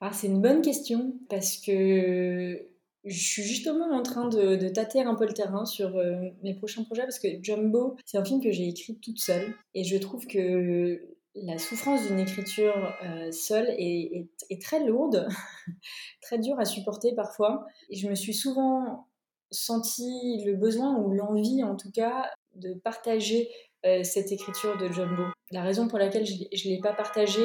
Ah, 0.01 0.11
C'est 0.13 0.27
une 0.27 0.43
bonne 0.43 0.63
question 0.63 1.15
parce 1.29 1.59
que 1.59 2.61
je 3.05 3.21
suis 3.21 3.43
justement 3.43 3.91
en 3.93 4.03
train 4.03 4.29
de, 4.29 4.69
tâter 4.69 5.01
un 5.01 5.15
peu 5.15 5.27
le 5.27 5.33
terrain 5.33 5.65
sur 5.65 5.97
euh, 5.97 6.31
mes 6.43 6.55
prochains 6.55 6.83
projets 6.83 7.03
parce 7.03 7.19
que 7.19 7.29
Jumbo, 7.41 7.97
c'est 8.05 8.19
un 8.19 8.25
film 8.25 8.43
que 8.43 8.51
j'ai 8.51 8.67
écrit 8.67 8.99
toute 8.99 9.21
seule 9.21 9.55
et 9.75 9.85
je 9.85 9.97
trouve 9.97 10.27
que 10.27 11.01
la 11.35 11.59
souffrance 11.59 12.07
d'une 12.07 12.21
écriture 12.21 12.95
euh, 13.03 13.31
seule 13.33 13.69
est, 13.79 14.29
très 14.63 14.85
lourde, 14.85 15.29
très 16.23 16.39
dure 16.39 16.59
à 16.59 16.65
supporter 16.65 17.15
parfois. 17.15 17.65
Et 17.91 17.97
je 17.97 18.09
me 18.09 18.15
suis 18.15 18.35
souvent 18.35 19.09
senti 19.51 20.43
le 20.45 20.55
besoin 20.55 20.97
ou 20.99 21.13
l'envie, 21.13 21.63
en 21.63 21.77
tout 21.77 21.91
cas, 21.91 22.31
de 22.55 22.75
partager 22.75 23.49
euh, 23.85 24.03
cette 24.03 24.33
écriture 24.33 24.79
de 24.79 24.89
Jumbo. 24.89 25.25
La 25.51 25.63
raison 25.63 25.89
pour 25.89 25.99
laquelle 25.99 26.25
je 26.25 26.35
ne 26.35 26.75
l'ai 26.75 26.81
pas 26.81 26.93
partagée, 26.93 27.41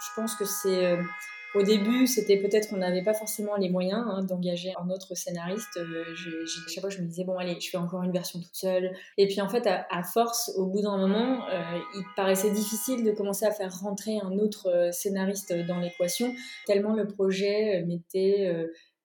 je 0.00 0.08
pense 0.16 0.34
que 0.34 0.44
c'est 0.44 0.86
euh, 0.86 1.02
au 1.54 1.62
début, 1.62 2.06
c'était 2.06 2.36
peut-être 2.36 2.68
qu'on 2.68 2.76
n'avait 2.76 3.02
pas 3.02 3.14
forcément 3.14 3.56
les 3.56 3.70
moyens 3.70 4.04
hein, 4.06 4.22
d'engager 4.22 4.72
un 4.80 4.88
autre 4.90 5.16
scénariste. 5.16 5.76
Euh, 5.78 6.04
je, 6.14 6.30
chaque 6.68 6.80
fois, 6.80 6.90
je 6.90 7.00
me 7.00 7.06
disais, 7.06 7.24
bon, 7.24 7.36
allez, 7.38 7.58
je 7.60 7.68
fais 7.68 7.76
encore 7.76 8.02
une 8.02 8.12
version 8.12 8.38
toute 8.38 8.54
seule. 8.54 8.92
Et 9.18 9.26
puis, 9.26 9.40
en 9.40 9.48
fait, 9.48 9.66
à, 9.66 10.02
force, 10.02 10.52
au 10.56 10.66
bout 10.66 10.82
d'un 10.82 10.96
moment, 10.96 11.48
euh, 11.48 11.78
il 11.96 12.04
paraissait 12.14 12.50
difficile 12.50 13.04
de 13.04 13.10
commencer 13.10 13.46
à 13.46 13.50
faire 13.50 13.72
rentrer 13.80 14.18
un 14.20 14.38
autre 14.38 14.68
euh, 14.68 14.92
scénariste 14.92 15.52
dans 15.66 15.78
l'équation, 15.78 16.32
tellement 16.66 16.94
le 16.94 17.06
projet 17.06 17.84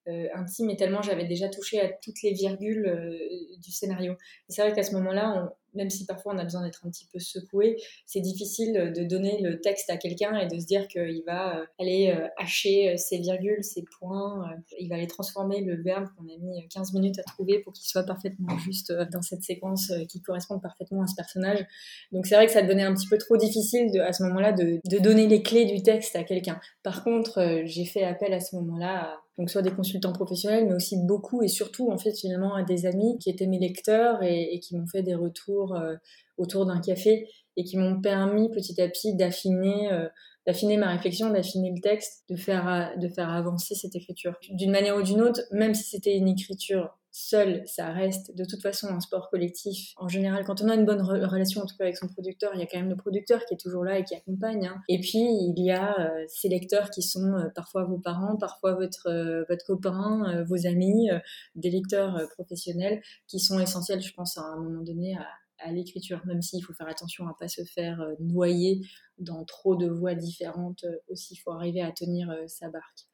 m'était 0.07 0.31
intime 0.33 0.69
et 0.69 0.75
tellement 0.75 1.01
j'avais 1.01 1.25
déjà 1.25 1.49
touché 1.49 1.81
à 1.81 1.89
toutes 1.89 2.21
les 2.23 2.33
virgules 2.33 3.19
du 3.61 3.71
scénario. 3.71 4.15
C'est 4.49 4.61
vrai 4.61 4.73
qu'à 4.73 4.83
ce 4.83 4.93
moment-là, 4.93 5.53
même 5.75 5.89
si 5.89 6.05
parfois 6.05 6.33
on 6.33 6.37
a 6.37 6.43
besoin 6.43 6.63
d'être 6.63 6.85
un 6.85 6.89
petit 6.89 7.07
peu 7.11 7.19
secoué, 7.19 7.77
c'est 8.05 8.21
difficile 8.21 8.93
de 8.95 9.03
donner 9.03 9.39
le 9.41 9.61
texte 9.61 9.89
à 9.89 9.97
quelqu'un 9.97 10.35
et 10.37 10.47
de 10.47 10.59
se 10.59 10.65
dire 10.65 10.87
qu'il 10.87 11.23
va 11.25 11.59
euh, 11.59 11.65
aller 11.79 12.13
euh, 12.15 12.27
hacher 12.37 12.97
ses 12.97 13.19
virgules, 13.19 13.63
ses 13.63 13.83
points, 13.99 14.49
euh, 14.49 14.55
il 14.79 14.89
va 14.89 14.95
aller 14.95 15.07
transformer 15.07 15.61
le 15.61 15.81
verbe 15.81 16.07
qu'on 16.17 16.23
a 16.23 16.37
mis 16.37 16.67
15 16.69 16.93
minutes 16.93 17.19
à 17.19 17.23
trouver 17.23 17.59
pour 17.59 17.73
qu'il 17.73 17.87
soit 17.87 18.03
parfaitement 18.03 18.57
juste 18.59 18.91
dans 19.11 19.21
cette 19.21 19.43
séquence 19.43 19.91
qui 20.09 20.21
correspond 20.21 20.59
parfaitement 20.59 21.03
à 21.03 21.07
ce 21.07 21.15
personnage. 21.15 21.65
Donc 22.11 22.25
c'est 22.25 22.35
vrai 22.35 22.47
que 22.47 22.51
ça 22.51 22.61
devenait 22.61 22.83
un 22.83 22.93
petit 22.93 23.07
peu 23.07 23.17
trop 23.17 23.37
difficile 23.37 23.99
à 24.01 24.13
ce 24.13 24.23
moment-là 24.23 24.53
de, 24.53 24.79
de 24.89 24.97
donner 24.99 25.27
les 25.27 25.43
clés 25.43 25.65
du 25.65 25.83
texte 25.83 26.15
à 26.15 26.23
quelqu'un. 26.23 26.59
Par 26.83 27.03
contre, 27.03 27.63
j'ai 27.65 27.85
fait 27.85 28.03
appel 28.03 28.33
à 28.33 28.39
ce 28.39 28.55
moment-là 28.55 29.11
à 29.11 29.24
donc 29.37 29.49
soit 29.49 29.61
des 29.61 29.71
consultants 29.71 30.13
professionnels, 30.13 30.65
mais 30.67 30.73
aussi 30.73 30.97
beaucoup 31.05 31.43
et 31.43 31.47
surtout 31.47 31.91
en 31.91 31.97
fait 31.97 32.13
finalement 32.13 32.55
à 32.55 32.63
des 32.63 32.85
amis 32.85 33.17
qui 33.19 33.29
étaient 33.29 33.47
mes 33.47 33.59
lecteurs 33.59 34.23
et, 34.23 34.59
qui 34.59 34.75
m'ont 34.77 34.87
fait 34.87 35.03
des 35.03 35.15
retours 35.15 35.75
euh, 35.75 35.95
autour 36.37 36.65
d'un 36.65 36.79
café 36.79 37.27
et 37.57 37.63
qui 37.63 37.77
m'ont 37.77 37.99
permis 38.01 38.49
petit 38.49 38.79
à 38.81 38.87
petit 38.87 39.15
d'affiner 39.15 39.91
euh, 39.91 40.07
d'affiner 40.45 40.77
ma 40.77 40.91
réflexion, 40.91 41.31
d'affiner 41.31 41.71
le 41.75 41.81
texte, 41.81 42.23
de 42.29 42.35
faire 42.35 42.93
de 42.97 43.07
faire 43.07 43.29
avancer 43.29 43.73
cette 43.73 43.95
écriture. 43.95 44.35
D'une 44.51 44.71
manière 44.71 44.95
ou 44.95 45.01
d'une 45.01 45.21
autre, 45.21 45.41
même 45.51 45.73
si 45.73 45.83
c'était 45.83 46.15
une 46.15 46.27
écriture 46.27 46.95
seul, 47.17 47.63
ça 47.65 47.93
reste 47.93 48.35
de 48.35 48.43
toute 48.43 48.61
façon 48.61 48.87
un 48.87 48.99
sport 48.99 49.29
collectif. 49.29 49.93
En 49.95 50.09
général, 50.09 50.43
quand 50.43 50.61
on 50.61 50.67
a 50.67 50.75
une 50.75 50.85
bonne 50.85 51.01
relation, 51.01 51.61
en 51.61 51.65
tout 51.65 51.77
cas 51.77 51.85
avec 51.85 51.95
son 51.95 52.09
producteur, 52.09 52.51
il 52.53 52.59
y 52.59 52.63
a 52.63 52.65
quand 52.65 52.77
même 52.77 52.89
le 52.89 52.97
producteur 52.97 53.45
qui 53.45 53.53
est 53.53 53.57
toujours 53.57 53.85
là 53.85 53.97
et 53.97 54.03
qui 54.03 54.15
accompagne. 54.15 54.67
Hein. 54.67 54.81
Et 54.89 54.99
puis, 54.99 55.19
il 55.21 55.55
y 55.57 55.71
a 55.71 55.97
euh, 55.97 56.25
ces 56.27 56.49
lecteurs 56.49 56.89
qui 56.89 57.01
sont 57.01 57.33
euh, 57.33 57.47
parfois 57.55 57.85
vos 57.85 57.97
parents, 57.99 58.35
parfois 58.35 58.73
votre, 58.73 59.07
euh, 59.07 59.45
votre 59.47 59.65
copain, 59.65 60.43
vos 60.43 60.67
amis, 60.67 61.09
des 61.55 61.69
lecteurs 61.69 62.27
professionnels 62.33 63.01
qui 63.27 63.39
sont 63.39 63.61
essentiels, 63.61 64.01
je 64.01 64.11
pense, 64.13 64.37
à 64.37 64.41
un 64.41 64.57
moment 64.57 64.83
donné 64.83 65.15
à, 65.15 65.25
à 65.59 65.71
l'écriture, 65.71 66.21
même 66.25 66.41
s'il 66.41 66.61
faut 66.65 66.73
faire 66.73 66.89
attention 66.89 67.25
à 67.27 67.29
ne 67.29 67.35
pas 67.39 67.47
se 67.47 67.63
faire 67.63 68.05
noyer 68.19 68.81
dans 69.19 69.45
trop 69.45 69.77
de 69.77 69.87
voies 69.87 70.15
différentes 70.15 70.85
aussi, 71.07 71.35
il 71.35 71.37
faut 71.37 71.51
arriver 71.51 71.81
à 71.81 71.93
tenir 71.93 72.35
sa 72.47 72.69
barque. 72.69 73.05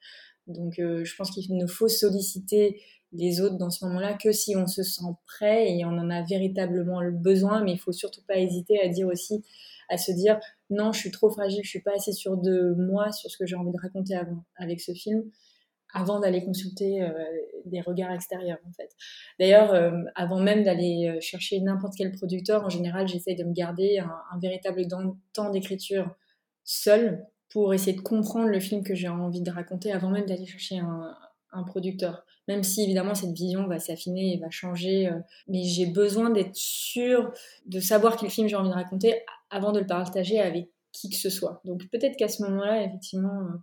Donc 0.48 0.74
je 0.78 1.16
pense 1.16 1.30
qu'il 1.30 1.56
ne 1.56 1.68
faut 1.68 1.88
solliciter 1.88 2.82
les 3.14 3.42
autres 3.42 3.58
dans 3.58 3.70
ce 3.70 3.86
moment-là 3.86 4.14
que 4.14 4.32
si 4.32 4.56
on 4.56 4.68
se 4.68 4.84
sent 4.84 5.04
prêt 5.26 5.70
et 5.70 5.86
on 5.86 5.90
en 5.90 6.10
a 6.10 6.22
véritablement 6.22 7.02
le 7.02 7.12
besoin, 7.12 7.64
mais 7.64 7.74
il 7.74 7.80
faut 7.80 7.92
surtout 7.92 8.22
pas 8.28 8.38
hésiter 8.38 8.80
à 8.82 8.88
dire 8.88 9.08
aussi, 9.08 9.44
à 9.90 9.98
se 9.98 10.12
dire 10.12 10.40
non, 10.70 10.94
je 10.94 11.00
suis 11.00 11.12
trop 11.12 11.30
fragile, 11.30 11.62
je 11.64 11.70
suis 11.70 11.82
pas 11.82 11.94
assez 11.96 12.14
sûre 12.14 12.38
de 12.38 12.74
moi, 12.78 13.12
sur 13.12 13.30
ce 13.30 13.38
que 13.38 13.46
j'ai 13.46 13.56
envie 13.56 13.72
de 13.72 13.82
raconter 13.82 14.18
avec 14.56 14.80
ce 14.80 14.94
film, 14.94 15.24
avant 15.94 16.20
d'aller 16.20 16.44
consulter 16.44 17.02
euh, 17.02 17.12
des 17.66 17.82
regards 17.82 18.14
extérieurs 18.14 18.60
en 18.68 18.72
fait. 18.72 18.96
D'ailleurs, 19.40 19.74
euh, 19.74 19.92
avant 20.16 20.40
même 20.40 20.64
d'aller 20.64 21.10
euh, 21.10 21.20
chercher 21.20 21.60
n'importe 21.60 21.96
quel 21.98 22.14
producteur, 22.14 22.64
en 22.64 22.70
général, 22.70 23.10
j'essaye 23.10 23.36
de 23.36 23.44
me 23.44 23.54
garder 23.54 24.00
un, 24.00 24.40
véritable 24.40 24.88
temps 25.34 25.50
d'écriture 25.50 26.16
seul 26.64 27.26
pour 27.50 27.74
essayer 27.74 27.98
de 27.98 28.02
comprendre 28.02 28.48
le 28.48 28.60
film 28.62 28.84
que 28.84 28.96
j'ai 28.96 29.10
envie 29.10 29.42
de 29.42 29.52
raconter 29.52 29.92
avant 29.92 30.10
même 30.10 30.26
d'aller 30.26 30.46
chercher 30.46 30.80
un, 30.80 31.14
un 31.52 31.64
producteur 31.64 32.26
même 32.48 32.64
si 32.64 32.84
évidemment 32.84 33.16
cette 33.16 33.32
vision 33.32 33.68
va 33.68 33.80
s'affiner 33.80 34.34
et 34.34 34.40
va 34.40 34.50
changer. 34.50 35.08
Euh, 35.08 35.20
mais 35.48 35.64
j'ai 35.64 35.86
besoin 35.86 36.30
d'être 36.30 36.56
sûre 36.56 37.32
de 37.66 37.80
savoir 37.80 38.18
quel 38.18 38.30
film 38.30 38.48
j'ai 38.48 38.56
envie 38.56 38.70
de 38.70 38.74
raconter 38.74 39.24
avant 39.50 39.72
de 39.72 39.80
le 39.80 39.88
partager 39.88 40.40
avec 40.40 40.70
qui 40.92 41.10
que 41.10 41.16
ce 41.16 41.30
soit. 41.30 41.62
Donc 41.66 41.88
peut-être 41.90 42.18
qu'à 42.18 42.28
ce 42.28 42.44
moment-là, 42.44 42.84
effectivement, 42.84 43.42
euh, 43.42 43.58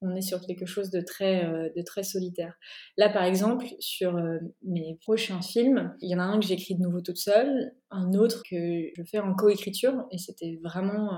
on 0.00 0.14
est 0.14 0.22
sur 0.22 0.40
quelque 0.40 0.66
chose 0.66 0.90
de 0.90 1.00
très, 1.00 1.44
euh, 1.44 1.70
de 1.76 1.82
très 1.82 2.04
solitaire. 2.04 2.54
Là, 2.96 3.08
par 3.08 3.24
exemple, 3.24 3.66
sur 3.80 4.16
mes 4.62 4.96
prochains 5.00 5.42
films, 5.42 5.92
il 6.00 6.08
y 6.08 6.14
en 6.14 6.20
a 6.20 6.22
un 6.22 6.38
que 6.38 6.46
j'écris 6.46 6.76
de 6.76 6.82
nouveau 6.82 7.00
toute 7.00 7.16
seule, 7.16 7.72
un 7.90 8.12
autre 8.12 8.42
que 8.48 8.90
je 8.96 9.02
fais 9.02 9.18
en 9.18 9.34
coécriture, 9.34 10.04
et 10.12 10.18
c'était 10.18 10.60
vraiment 10.62 11.10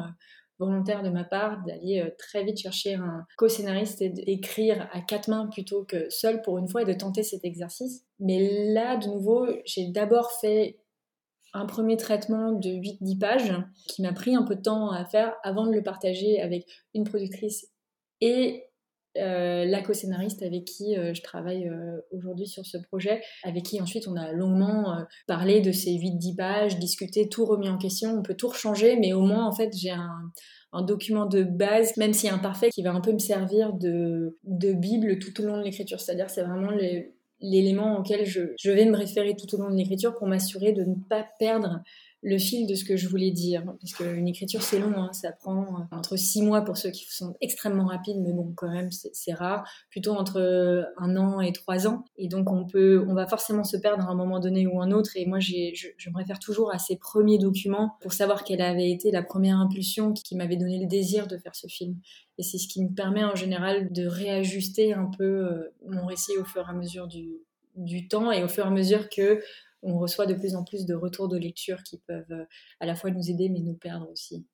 volontaire 0.61 1.03
de 1.03 1.09
ma 1.09 1.25
part 1.25 1.65
d'aller 1.67 2.01
euh, 2.01 2.11
très 2.19 2.45
vite 2.45 2.59
chercher 2.59 2.95
un 2.95 3.27
co-scénariste 3.37 4.03
et 4.03 4.11
d'écrire 4.11 4.89
à 4.93 5.01
quatre 5.01 5.29
mains 5.29 5.49
plutôt 5.49 5.85
que 5.85 6.09
seul 6.11 6.43
pour 6.43 6.59
une 6.59 6.69
fois 6.69 6.83
et 6.83 6.85
de 6.85 6.93
tenter 6.93 7.23
cet 7.23 7.45
exercice. 7.45 8.05
Mais 8.21 8.73
là, 8.73 8.97
de 8.97 9.09
nouveau, 9.09 9.49
j'ai 9.65 9.89
d'abord 9.89 10.31
fait 10.41 10.79
un 11.53 11.67
premier 11.67 11.97
traitement 11.97 12.53
de 12.53 12.69
8-10 12.69 13.19
pages 13.19 13.55
qui 13.89 14.03
m'a 14.03 14.13
pris 14.13 14.37
un 14.37 14.43
peu 14.45 14.55
de 14.55 14.63
temps 14.63 14.91
à 14.91 15.05
faire 15.05 15.35
avant 15.43 15.67
de 15.67 15.73
le 15.73 15.83
partager 15.83 16.41
avec 16.41 16.65
une 16.95 17.05
productrice 17.05 17.67
et 18.21 18.70
euh, 19.17 19.65
la 19.65 19.83
co-scénariste 19.83 20.43
avec 20.43 20.65
qui 20.65 20.97
euh, 20.97 21.13
je 21.15 21.23
travaille 21.23 21.69
euh, 21.69 22.01
aujourd'hui 22.13 22.47
sur 22.47 22.65
ce 22.65 22.79
projet, 22.79 23.21
avec 23.43 23.65
qui 23.65 23.81
ensuite 23.81 24.07
on 24.07 24.15
a 24.15 24.33
longuement 24.33 25.05
parlé 25.27 25.61
de 25.61 25.73
ces 25.73 25.91
8-10 25.91 26.37
pages, 26.37 26.79
discuté, 26.79 27.29
tout 27.29 27.45
remis 27.45 27.69
en 27.69 27.77
question, 27.77 28.17
on 28.17 28.23
peut 28.23 28.35
tout 28.35 28.49
rechanger, 28.49 28.97
mais 28.97 29.13
au 29.13 29.23
moins 29.23 29.47
en 29.47 29.53
fait 29.53 29.71
j'ai 29.77 29.91
un, 29.91 30.31
document 30.83 31.27
de 31.27 31.43
base, 31.43 31.97
même 31.97 32.13
si 32.13 32.29
imparfait, 32.29 32.71
qui 32.71 32.83
va 32.83 32.93
un 32.93 33.01
peu 33.01 33.13
me 33.13 33.19
servir 33.19 33.73
de, 33.73 34.37
bible 34.45 35.19
tout 35.19 35.41
au 35.41 35.45
long 35.45 35.59
de 35.59 35.65
l'écriture, 35.65 35.99
c'est-à-dire 35.99 36.31
c'est 36.31 36.45
vraiment 36.45 36.71
l'élément 37.41 37.99
auquel 37.99 38.25
je 38.25 38.71
vais 38.71 38.85
me 38.85 38.97
référer 38.97 39.35
tout 39.35 39.53
au 39.57 39.59
long 39.59 39.71
de 39.71 39.77
l'écriture 39.77 40.15
pour 40.15 40.29
m'assurer 40.29 40.73
de 40.73 40.85
ne 40.85 40.95
pas 41.09 41.27
perdre 41.41 41.83
le 42.23 42.39
fil 42.39 42.67
de 42.67 42.75
ce 42.75 42.85
que 42.85 42.97
je 42.97 43.09
voulais 43.09 43.31
dire. 43.31 43.65
Parce 43.81 43.93
qu'une 43.95 44.29
écriture, 44.29 44.63
c'est 44.63 44.79
long, 44.79 44.95
hein. 44.97 45.13
ça 45.13 45.33
prend 45.33 45.63
euh, 45.63 45.97
entre 45.97 46.17
six 46.17 46.43
mois 46.43 46.63
pour 46.63 46.77
ceux 46.77 46.91
qui 46.91 47.07
sont 47.09 47.35
extrêmement 47.41 47.87
rapides, 47.87 48.19
mais 48.21 48.33
bon, 48.33 48.53
quand 48.57 48.71
même, 48.71 48.91
c'est 48.91 49.33
rare. 49.33 49.67
Plutôt 49.91 50.13
entre 50.13 50.91
un 50.99 51.17
an 51.17 51.41
et 51.41 51.53
trois 51.53 51.87
ans. 51.87 52.05
Et 52.17 52.29
donc, 52.29 52.51
on 52.51 52.67
peut, 52.67 53.05
on 53.09 53.15
va 53.15 53.27
forcément 53.27 53.65
se 53.65 53.77
perdre 53.77 54.05
à 54.05 54.11
un 54.11 54.15
moment 54.15 54.41
donné 54.41 54.67
ou 54.67 54.81
un 54.81 54.91
autre. 54.91 55.11
Et 55.17 55.27
moi, 55.27 55.41
je, 55.41 55.73
je 55.97 56.11
me 56.11 56.17
réfère 56.17 56.39
toujours 56.39 56.73
à 56.73 56.79
ces 56.79 56.97
premiers 56.97 57.39
documents 57.39 57.93
pour 58.01 58.13
savoir 58.13 58.45
quelle 58.45 58.63
avait 58.63 58.91
été 58.91 59.11
la 59.11 59.23
première 59.23 59.59
impulsion 59.59 60.13
qui 60.13 60.37
m'avait 60.37 60.57
donné 60.57 60.79
le 60.79 60.87
désir 60.87 61.27
de 61.27 61.37
faire 61.39 61.55
ce 61.55 61.67
film. 61.67 61.97
Et 62.39 62.43
c'est 62.43 62.59
ce 62.59 62.69
qui 62.69 62.83
me 62.83 62.95
permet 62.95 63.25
en 63.25 63.35
général 63.35 63.93
de 63.93 64.07
réajuster 64.07 64.93
un 64.93 65.11
peu 65.17 65.25
euh, 65.25 65.75
mon 65.87 66.07
récit 66.07 66.37
au 66.39 66.45
fur 66.45 66.67
et 66.67 66.71
à 66.71 66.73
mesure 66.73 67.07
du, 67.07 67.39
du 67.77 68.09
temps 68.09 68.33
et 68.33 68.43
au 68.43 68.49
fur 68.49 68.65
et 68.65 68.69
à 68.69 68.71
mesure 68.71 69.09
que 69.09 69.41
on 69.83 69.99
reçoit 69.99 70.27
de 70.27 70.35
plus 70.35 70.55
en 70.55 70.65
plus 70.65 70.87
de 70.87 70.95
retours 70.95 71.29
de 71.29 71.39
lecture 71.39 71.83
qui 71.83 71.99
peuvent 71.99 72.31
euh, 72.31 72.45
à 72.81 72.87
la 72.87 72.95
fois 72.95 73.11
nous 73.11 73.31
aider 73.31 73.49
mais 73.49 73.61
nous 73.61 73.75
perdre 73.75 74.11
aussi. 74.11 74.47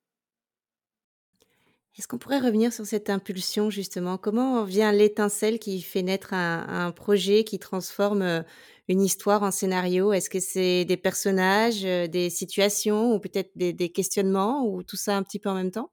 Est-ce 1.99 2.09
qu'on 2.09 2.19
pourrait 2.19 2.41
revenir 2.41 2.75
sur 2.75 2.85
cette 2.85 3.09
impulsion 3.09 3.71
justement? 3.71 4.19
Comment 4.19 4.65
vient 4.65 4.93
l'étincelle 4.93 5.59
qui 5.59 5.81
fait 5.81 6.03
naître 6.03 6.35
un, 6.35 6.93
projet 6.93 7.43
qui 7.43 7.59
transforme 7.59 8.21
euh, 8.21 8.43
une 8.89 9.01
histoire 9.01 9.43
en 9.43 9.51
scénario? 9.51 10.13
Est-ce 10.13 10.29
que 10.29 10.41
c'est 10.41 10.85
des 10.85 10.99
personnages, 10.99 11.87
euh, 11.87 12.07
des 12.07 12.29
situations 12.29 13.15
ou 13.15 13.19
peut-être 13.19 13.51
des 13.57 13.89
questionnements 13.91 14.67
ou 14.67 14.83
tout 14.83 14.97
ça 14.97 15.17
un 15.17 15.23
petit 15.23 15.39
peu 15.39 15.49
en 15.49 15.55
même 15.55 15.71
temps? 15.71 15.91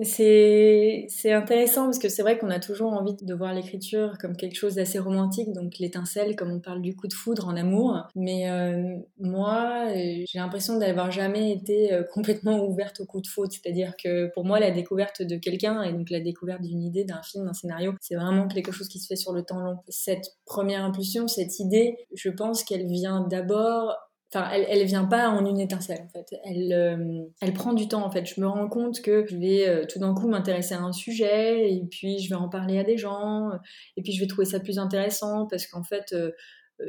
C'est, 0.00 1.32
intéressant 1.32 1.84
parce 1.84 1.98
que 1.98 2.08
c'est 2.08 2.22
vrai 2.22 2.38
qu'on 2.38 2.50
a 2.50 2.60
toujours 2.60 2.92
envie 2.92 3.14
de 3.20 3.34
voir 3.34 3.52
l'écriture 3.52 4.16
comme 4.18 4.36
quelque 4.36 4.54
chose 4.54 4.76
d'assez 4.76 4.98
romantique, 4.98 5.52
donc 5.52 5.78
l'étincelle, 5.78 6.34
comme 6.34 6.50
on 6.50 6.60
parle 6.60 6.80
du 6.80 6.96
coup 6.96 7.08
de 7.08 7.12
foudre 7.12 7.46
en 7.46 7.56
amour. 7.56 8.08
Mais 8.14 8.50
euh, 8.50 8.96
moi, 9.18 9.88
j'ai 9.94 10.38
l'impression 10.38 10.78
d'avoir 10.78 11.10
jamais 11.10 11.52
été 11.52 11.92
euh, 11.92 12.04
complètement 12.12 12.64
ouverte 12.64 13.00
au 13.00 13.06
coup 13.06 13.20
de 13.20 13.26
foudre. 13.26 13.52
C'est-à-dire 13.52 13.94
que 14.02 14.30
pour 14.32 14.44
moi, 14.44 14.60
la 14.60 14.70
découverte 14.70 15.22
de 15.22 15.36
quelqu'un 15.36 15.82
et 15.82 15.92
donc 15.92 16.10
la 16.10 16.20
découverte 16.20 16.62
d'une 16.62 16.82
idée, 16.82 17.04
d'un 17.04 17.22
film, 17.22 17.44
d'un 17.44 17.52
scénario, 17.52 17.94
c'est 18.00 18.14
vraiment 18.14 18.48
quelque 18.48 18.72
chose 18.72 18.88
qui 18.88 18.98
se 18.98 19.06
fait 19.06 19.16
sur 19.16 19.32
le 19.32 19.42
temps 19.42 19.60
long. 19.60 19.76
Cette 19.88 20.36
première 20.46 20.84
impulsion, 20.84 21.28
cette 21.28 21.58
idée, 21.58 21.96
je 22.14 22.30
pense 22.30 22.64
qu'elle 22.64 22.86
vient 22.86 23.26
d'abord 23.28 23.96
Enfin, 24.34 24.48
elle, 24.50 24.64
elle 24.68 24.86
vient 24.86 25.04
pas 25.04 25.28
en 25.28 25.44
une 25.44 25.60
étincelle 25.60 26.00
en 26.02 26.08
fait. 26.08 26.34
Elle, 26.44 26.72
euh, 26.72 27.24
elle 27.42 27.52
prend 27.52 27.74
du 27.74 27.86
temps 27.86 28.04
en 28.04 28.10
fait. 28.10 28.24
Je 28.24 28.40
me 28.40 28.46
rends 28.46 28.68
compte 28.68 29.02
que 29.02 29.26
je 29.28 29.36
vais 29.36 29.68
euh, 29.68 29.84
tout 29.86 29.98
d'un 29.98 30.14
coup 30.14 30.26
m'intéresser 30.26 30.74
à 30.74 30.80
un 30.80 30.92
sujet 30.92 31.70
et 31.70 31.84
puis 31.90 32.18
je 32.18 32.30
vais 32.30 32.36
en 32.36 32.48
parler 32.48 32.78
à 32.78 32.84
des 32.84 32.96
gens 32.96 33.50
et 33.96 34.02
puis 34.02 34.12
je 34.12 34.20
vais 34.20 34.26
trouver 34.26 34.46
ça 34.46 34.58
plus 34.58 34.78
intéressant 34.78 35.46
parce 35.46 35.66
qu'en 35.66 35.82
fait 35.82 36.14
euh, 36.14 36.30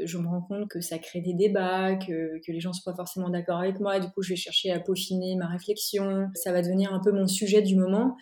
je 0.06 0.18
me 0.18 0.28
rends 0.28 0.42
compte 0.42 0.70
que 0.70 0.82
ça 0.82 0.98
crée 0.98 1.22
des 1.22 1.34
débats, 1.34 1.96
que, 1.96 2.40
que 2.46 2.52
les 2.52 2.60
gens 2.60 2.74
sont 2.74 2.90
pas 2.90 2.96
forcément 2.96 3.30
d'accord 3.30 3.60
avec 3.60 3.80
moi. 3.80 4.00
Du 4.00 4.08
coup, 4.10 4.22
je 4.22 4.30
vais 4.30 4.36
chercher 4.36 4.72
à 4.72 4.80
peaufiner 4.80 5.36
ma 5.36 5.48
réflexion. 5.48 6.30
Ça 6.36 6.52
va 6.52 6.62
devenir 6.62 6.94
un 6.94 7.00
peu 7.00 7.12
mon 7.12 7.28
sujet 7.28 7.62
du 7.62 7.76
moment. 7.76 8.16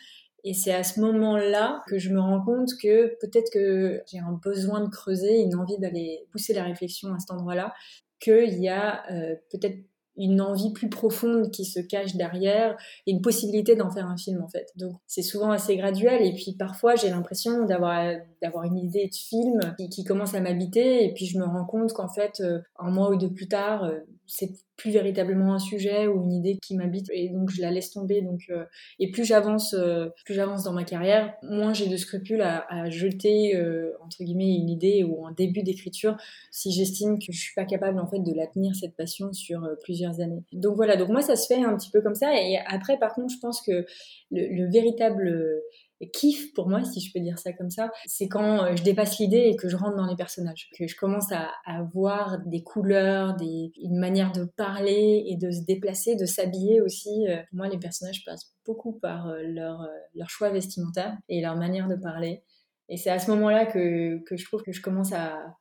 Et 0.44 0.54
c'est 0.54 0.74
à 0.74 0.84
ce 0.84 1.00
moment-là 1.00 1.84
que 1.88 2.00
je 2.00 2.10
me 2.10 2.20
rends 2.20 2.44
compte 2.44 2.70
que 2.82 3.18
peut-être 3.20 3.52
que 3.52 4.02
j'ai 4.12 4.20
un 4.20 4.40
besoin 4.44 4.82
de 4.82 4.90
creuser, 4.90 5.42
une 5.42 5.56
envie 5.56 5.78
d'aller 5.78 6.26
pousser 6.32 6.54
la 6.54 6.64
réflexion 6.64 7.14
à 7.14 7.20
cet 7.20 7.32
endroit-là 7.32 7.74
qu'il 8.20 8.60
y 8.60 8.70
a 8.70 9.04
euh, 9.12 9.36
peut-être 9.52 9.78
une 10.18 10.42
envie 10.42 10.72
plus 10.74 10.90
profonde 10.90 11.52
qui 11.52 11.66
se 11.66 11.80
cache 11.80 12.16
derrière 12.16 12.78
et 13.08 13.12
une 13.12 13.22
possibilité 13.22 13.76
d'en 13.76 13.90
faire 13.90 14.08
un 14.08 14.18
film 14.18 14.44
en 14.44 14.48
fait. 14.48 14.68
Donc 14.76 14.96
c'est 15.08 15.22
souvent 15.22 15.52
assez 15.52 15.78
graduel 15.78 16.22
et 16.22 16.34
puis 16.34 16.56
parfois 16.58 16.96
j'ai 16.96 17.10
l'impression 17.10 17.66
d'avoir 17.66 18.14
d'avoir 18.42 18.66
une 18.66 18.78
idée 18.78 19.08
de 19.08 19.16
film 19.16 19.60
qui, 19.90 20.04
commence 20.04 20.34
à 20.34 20.42
m'habiter 20.42 21.06
et 21.06 21.14
puis 21.14 21.26
je 21.26 21.40
me 21.40 21.46
rends 21.46 21.66
compte 21.66 21.94
qu'en 21.94 22.10
fait 22.10 22.42
euh, 22.42 22.60
un 22.78 22.92
mois 22.92 23.10
ou 23.10 23.16
deux 23.16 23.32
plus 23.32 23.48
tard 23.48 23.86
euh, 23.86 24.00
c'est 24.34 24.52
plus 24.78 24.92
véritablement 24.92 25.54
un 25.54 25.60
sujet 25.60 26.08
ou 26.08 26.24
une 26.24 26.32
idée 26.32 26.58
qui 26.64 26.76
m'habite 26.76 27.08
et 27.12 27.28
donc 27.28 27.50
je 27.50 27.62
la 27.62 27.70
laisse 27.70 27.92
tomber. 27.92 28.22
Donc 28.22 28.44
euh, 28.50 28.64
et 28.98 29.12
plus 29.12 29.26
j'avance 29.26 29.74
euh, 29.74 30.08
plus 30.24 30.34
j'avance 30.34 30.64
dans 30.64 30.72
ma 30.72 30.86
carrière 30.86 31.34
moins 31.44 31.74
j'ai 31.74 31.88
de 31.88 31.98
scrupules 31.98 32.42
à, 32.42 32.90
jeter 32.90 33.58
euh, 33.58 33.92
entre 34.02 34.24
guillemets 34.24 34.56
une 34.56 34.70
idée 34.70 35.04
ou 35.04 35.26
un 35.28 35.34
début 35.34 35.64
d'écriture 35.64 36.16
si 36.50 36.72
j'estime 36.72 37.20
que 37.20 37.32
je 37.32 37.40
suis 37.40 37.54
pas 37.56 37.66
capable 37.66 38.00
en 38.00 38.08
fait 38.08 38.20
de 38.20 38.34
la 38.34 38.48
tenir 38.48 38.74
cette 38.74 38.96
passion 38.96 39.34
sur 39.34 39.68
plusieurs 39.84 40.22
années. 40.22 40.44
Donc 40.54 40.78
voilà. 40.78 40.96
Donc 40.96 41.10
moi 41.10 41.22
ça 41.22 41.36
se 41.36 41.48
fait 41.48 41.62
un 41.62 41.76
petit 41.76 41.90
peu 41.90 42.02
comme 42.02 42.16
ça. 42.16 42.34
Et 42.42 42.58
après 42.68 42.98
par 42.98 43.14
contre 43.14 43.34
je 43.34 43.40
pense 43.40 43.62
que 43.62 43.86
le 44.32 44.72
véritable 44.72 45.62
kiff 46.10 46.54
pour 46.54 46.68
moi, 46.68 46.84
si 46.84 47.00
je 47.00 47.12
peux 47.14 47.20
dire 47.20 47.38
ça 47.38 47.54
comme 47.54 47.70
ça, 47.70 47.92
c'est 48.06 48.28
quand 48.28 48.64
euh, 48.64 48.76
je 48.76 48.84
dépasse 48.84 49.20
l'idée 49.20 49.50
et 49.52 49.56
que 49.56 49.70
je 49.70 49.76
rentre 49.76 49.96
dans 49.96 50.06
les 50.06 50.16
personnages, 50.16 50.70
que 50.78 50.88
je 50.88 50.96
commence 50.96 51.32
à, 51.32 51.50
à 51.66 51.84
voir 51.94 52.40
des 52.46 52.64
couleurs, 52.64 53.36
une 53.42 54.00
manière 54.00 54.32
de 54.32 54.46
parler 54.46 55.24
et 55.28 55.38
de 55.38 55.52
se 55.52 55.62
déplacer, 55.66 56.16
de 56.16 56.26
s'habiller 56.26 56.82
aussi. 56.82 57.28
Euh, 57.28 57.38
pour 57.50 57.58
moi, 57.58 57.68
les 57.68 57.80
personnages 57.80 58.24
passent 58.26 58.54
beaucoup 58.66 58.94
par 58.94 59.28
euh, 59.28 59.44
leur, 59.44 60.30
choix 60.30 60.50
vestimentaire 60.50 61.18
et 61.30 61.42
leur 61.42 61.56
manière 61.56 61.88
de 61.88 61.96
parler. 61.96 62.44
Et 62.90 62.98
c'est 62.98 63.10
à 63.10 63.20
ce 63.20 63.30
moment-là 63.32 63.66
que, 63.66 64.22
je 64.30 64.46
trouve 64.46 64.64
que 64.64 64.72
je 64.72 64.82
commence 64.82 65.14
à 65.14 65.56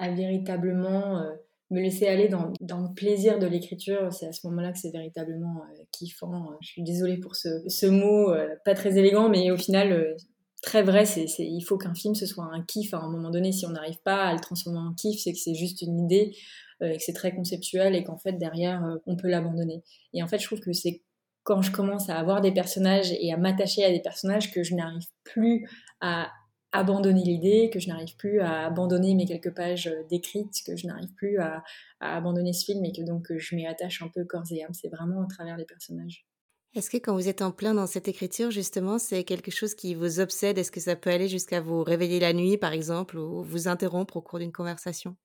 véritablement 0.00 1.22
me 1.70 1.80
laisser 1.80 2.06
aller 2.06 2.28
dans, 2.28 2.52
le 2.60 2.94
plaisir 2.94 3.38
de 3.38 3.46
l'écriture, 3.46 4.12
c'est 4.12 4.26
à 4.26 4.32
ce 4.32 4.46
moment-là 4.46 4.72
que 4.72 4.78
c'est 4.78 4.90
véritablement 4.90 5.62
euh, 5.62 5.82
kiffant. 5.92 6.50
Je 6.60 6.68
suis 6.68 6.82
désolée 6.82 7.18
pour 7.18 7.36
ce, 7.36 7.86
mot, 7.86 8.30
euh, 8.30 8.48
pas 8.64 8.74
très 8.74 8.96
élégant, 8.96 9.28
mais 9.28 9.50
au 9.50 9.56
final, 9.56 9.92
euh, 9.92 10.16
très 10.62 10.82
vrai, 10.82 11.04
il 11.38 11.62
faut 11.62 11.76
qu'un 11.76 11.94
film, 11.94 12.14
ce 12.14 12.26
soit 12.26 12.48
un 12.52 12.62
kiff 12.62 12.94
à 12.94 12.98
un 12.98 13.10
moment 13.10 13.30
donné. 13.30 13.52
Si 13.52 13.66
on 13.66 13.70
n'arrive 13.70 14.00
pas 14.02 14.24
à 14.24 14.32
le 14.32 14.40
transformer 14.40 14.78
en 14.78 14.94
kiff, 14.94 15.20
c'est 15.20 15.32
que 15.32 15.38
c'est 15.38 15.54
juste 15.54 15.82
une 15.82 15.98
idée, 16.00 16.34
que 16.80 16.98
c'est 16.98 17.12
très 17.12 17.34
conceptuel, 17.34 17.94
et 17.94 18.04
qu'en 18.04 18.18
fait, 18.18 18.32
derrière, 18.32 18.82
on 19.06 19.16
peut 19.16 19.28
l'abandonner. 19.28 19.82
Et 20.14 20.22
en 20.22 20.28
fait, 20.28 20.38
je 20.38 20.46
trouve 20.46 20.60
que 20.60 20.72
c'est 20.72 21.02
quand 21.42 21.62
je 21.62 21.70
commence 21.70 22.08
à 22.08 22.18
avoir 22.18 22.40
des 22.40 22.52
personnages 22.52 23.12
et 23.12 23.32
à 23.32 23.36
m'attacher 23.36 23.84
à 23.84 23.90
des 23.90 24.00
personnages 24.00 24.52
que 24.52 24.62
je 24.62 24.74
n'arrive 24.74 25.06
plus 25.24 25.66
à 26.00 26.30
abandonner 26.72 27.22
l'idée, 27.22 27.70
que 27.72 27.80
je 27.80 27.88
n'arrive 27.88 28.16
plus 28.16 28.40
à 28.40 28.66
abandonner 28.66 29.14
mes 29.14 29.26
quelques 29.26 29.54
pages 29.54 29.86
euh, 29.86 30.02
décrites, 30.08 30.62
que 30.66 30.76
je 30.76 30.86
n'arrive 30.86 31.12
plus 31.14 31.38
à, 31.38 31.62
abandonner 32.00 32.52
ce 32.52 32.64
film 32.64 32.84
et 32.84 32.92
que 32.92 33.02
donc 33.02 33.32
je 33.36 33.56
m'y 33.56 33.66
attache 33.66 34.02
un 34.02 34.08
peu 34.08 34.24
corps 34.24 34.44
et 34.50 34.62
âme. 34.62 34.72
C'est 34.72 34.88
vraiment 34.88 35.22
à 35.22 35.26
travers 35.26 35.56
les 35.56 35.64
personnages. 35.64 36.26
Est-ce 36.74 36.90
que 36.90 36.98
quand 36.98 37.14
vous 37.14 37.28
êtes 37.28 37.42
en 37.42 37.50
plein 37.50 37.74
dans 37.74 37.86
cette 37.86 38.08
écriture, 38.08 38.50
justement, 38.50 38.98
c'est 38.98 39.24
quelque 39.24 39.50
chose 39.50 39.74
qui 39.74 39.94
vous 39.94 40.20
obsède? 40.20 40.58
Est-ce 40.58 40.70
que 40.70 40.80
ça 40.80 40.96
peut 40.96 41.10
aller 41.10 41.26
jusqu'à 41.26 41.60
vous 41.60 41.82
réveiller 41.82 42.20
la 42.20 42.32
nuit, 42.32 42.58
par 42.58 42.72
exemple, 42.72 43.16
ou 43.18 43.42
vous 43.42 43.68
interrompre 43.68 44.18
au 44.18 44.22
cours 44.22 44.38
d'une 44.38 44.52
conversation? 44.52 45.16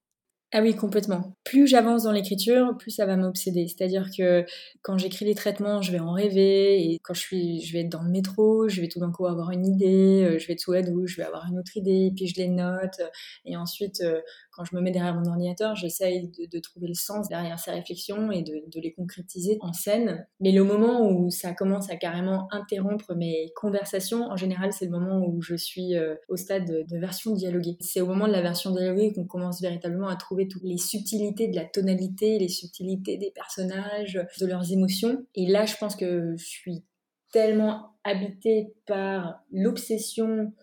Ah 0.55 0.61
oui, 0.61 0.75
complètement. 0.75 1.35
Plus 1.43 1.65
j'avance 1.65 2.03
dans 2.03 2.11
l'écriture, 2.11 2.77
plus 2.77 2.91
ça 2.91 3.07
va 3.07 3.17
m'obséder. 3.17 3.67
C'est-à-dire 3.67 4.09
que 4.15 4.45
quand 4.83 4.99
j'écris 4.99 5.25
les 5.25 5.33
traitements, 5.33 5.81
je 5.81 5.91
vais 5.91 5.99
en 5.99 6.11
rêver, 6.11 6.93
et 6.93 6.99
quand 7.03 7.15
je 7.15 7.21
suis, 7.21 7.59
vais 7.71 7.79
être 7.79 7.89
dans 7.89 8.03
le 8.03 8.11
métro, 8.11 8.69
je 8.69 8.79
vais 8.79 8.87
tout 8.87 8.99
d'un 8.99 9.11
coup 9.11 9.25
avoir 9.25 9.49
une 9.49 9.65
idée, 9.65 10.23
euh, 10.23 10.37
je 10.37 10.45
vais 10.45 10.53
être 10.53 10.59
sous 10.59 10.71
la 10.71 10.83
je 10.83 11.17
vais 11.17 11.23
avoir 11.23 11.47
une 11.47 11.57
autre 11.57 11.75
idée, 11.75 12.11
puis 12.15 12.27
je 12.27 12.35
les 12.39 12.49
note, 12.49 13.01
et 13.45 13.57
ensuite, 13.57 14.01
euh, 14.01 14.21
quand 14.53 14.63
je 14.63 14.75
me 14.75 14.81
mets 14.81 14.91
derrière 14.91 15.15
mon 15.15 15.25
ordinateur, 15.25 15.75
j'essaye 15.75 16.29
de, 16.29 16.59
trouver 16.59 16.87
le 16.87 16.93
sens 16.93 17.27
derrière 17.27 17.59
ces 17.59 17.71
réflexions 17.71 18.31
et 18.31 18.43
de, 18.43 18.79
les 18.79 18.93
concrétiser 18.93 19.57
en 19.61 19.73
scène. 19.73 20.25
Mais 20.39 20.51
le 20.51 20.63
moment 20.63 21.09
où 21.09 21.29
ça 21.29 21.53
commence 21.53 21.89
à 21.89 21.95
carrément 21.95 22.47
interrompre 22.51 23.15
mes 23.15 23.51
conversations, 23.55 24.25
en 24.25 24.37
général, 24.37 24.71
c'est 24.71 24.85
le 24.85 24.91
moment 24.91 25.25
où 25.25 25.41
je 25.41 25.55
suis 25.55 25.95
euh, 25.95 26.15
au 26.29 26.37
stade 26.37 26.65
de, 26.65 26.97
version 26.97 27.33
dialoguée. 27.33 27.77
C'est 27.79 28.01
au 28.01 28.05
moment 28.05 28.27
de 28.27 28.31
la 28.31 28.41
version 28.41 28.71
dialoguée 28.71 29.11
qu'on 29.13 29.25
commence 29.25 29.61
véritablement 29.61 30.07
à 30.07 30.15
trouver 30.15 30.47
toutes 30.47 30.63
les 30.63 30.77
subtilités 30.77 31.47
de 31.47 31.55
la 31.55 31.65
tonalité, 31.65 32.37
les 32.37 32.47
subtilités 32.47 33.17
des 33.17 33.31
personnages, 33.31 34.19
de 34.39 34.45
leurs 34.45 34.71
émotions. 34.71 35.25
Et 35.35 35.47
là, 35.47 35.65
je 35.65 35.75
pense 35.77 35.95
que 35.95 36.35
je 36.37 36.45
suis 36.45 36.83
tellement 37.31 37.95
habitée 38.03 38.75
par 38.85 39.43
l'obsession 39.51 40.53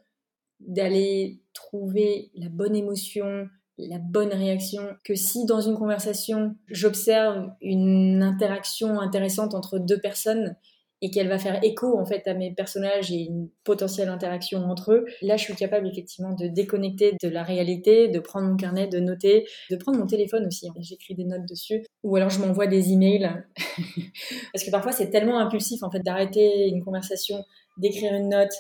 d'aller 0.61 1.43
trouver 1.53 2.31
la 2.35 2.49
bonne 2.49 2.77
émotion, 2.77 3.49
la 3.89 3.99
bonne 3.99 4.33
réaction, 4.33 4.83
que 5.05 5.15
si 5.15 5.45
dans 5.47 5.61
une 5.61 5.77
conversation, 5.77 6.55
j'observe 6.69 7.51
une 7.61 8.23
interaction 8.23 9.01
intéressante 9.01 9.55
entre 9.55 9.79
deux 9.79 9.99
personnes 9.99 10.57
et 11.03 11.11
qu'elle 11.11 11.29
va 11.29 11.39
faire 11.39 11.63
écho 11.65 11.99
en 11.99 12.05
fait 12.05 12.27
à 12.29 12.35
mes 12.35 12.53
personnages 12.53 13.11
et 13.11 13.21
une 13.21 13.49
potentielle 13.65 14.09
interaction 14.09 14.65
entre 14.65 14.93
eux, 14.93 15.07
là 15.23 15.37
je 15.37 15.45
suis 15.45 15.55
capable 15.55 15.89
effectivement 15.89 16.35
de 16.35 16.47
déconnecter 16.47 17.17
de 17.23 17.29
la 17.29 17.43
réalité, 17.43 18.09
de 18.09 18.19
prendre 18.19 18.49
mon 18.49 18.57
carnet, 18.57 18.87
de 18.87 19.01
noter, 19.01 19.47
de 19.71 19.77
prendre 19.77 19.99
mon 19.99 20.07
téléphone 20.07 20.47
aussi. 20.47 20.69
J'écris 20.79 21.15
des 21.15 21.25
notes 21.25 21.47
dessus 21.49 21.85
ou 22.03 22.17
alors 22.17 22.31
je 22.31 22.41
m'envoie 22.41 22.67
des 22.67 22.93
emails 22.93 23.31
parce 24.53 24.65
que 24.65 24.71
parfois 24.71 24.93
c'est 24.93 25.11
tellement 25.11 25.39
impulsif 25.39 25.83
en 25.83 25.91
fait 25.91 26.01
d'arrêter 26.01 26.69
une 26.69 26.85
conversation, 26.85 27.45
d'écrire 27.79 28.13
une 28.13 28.29
note 28.29 28.53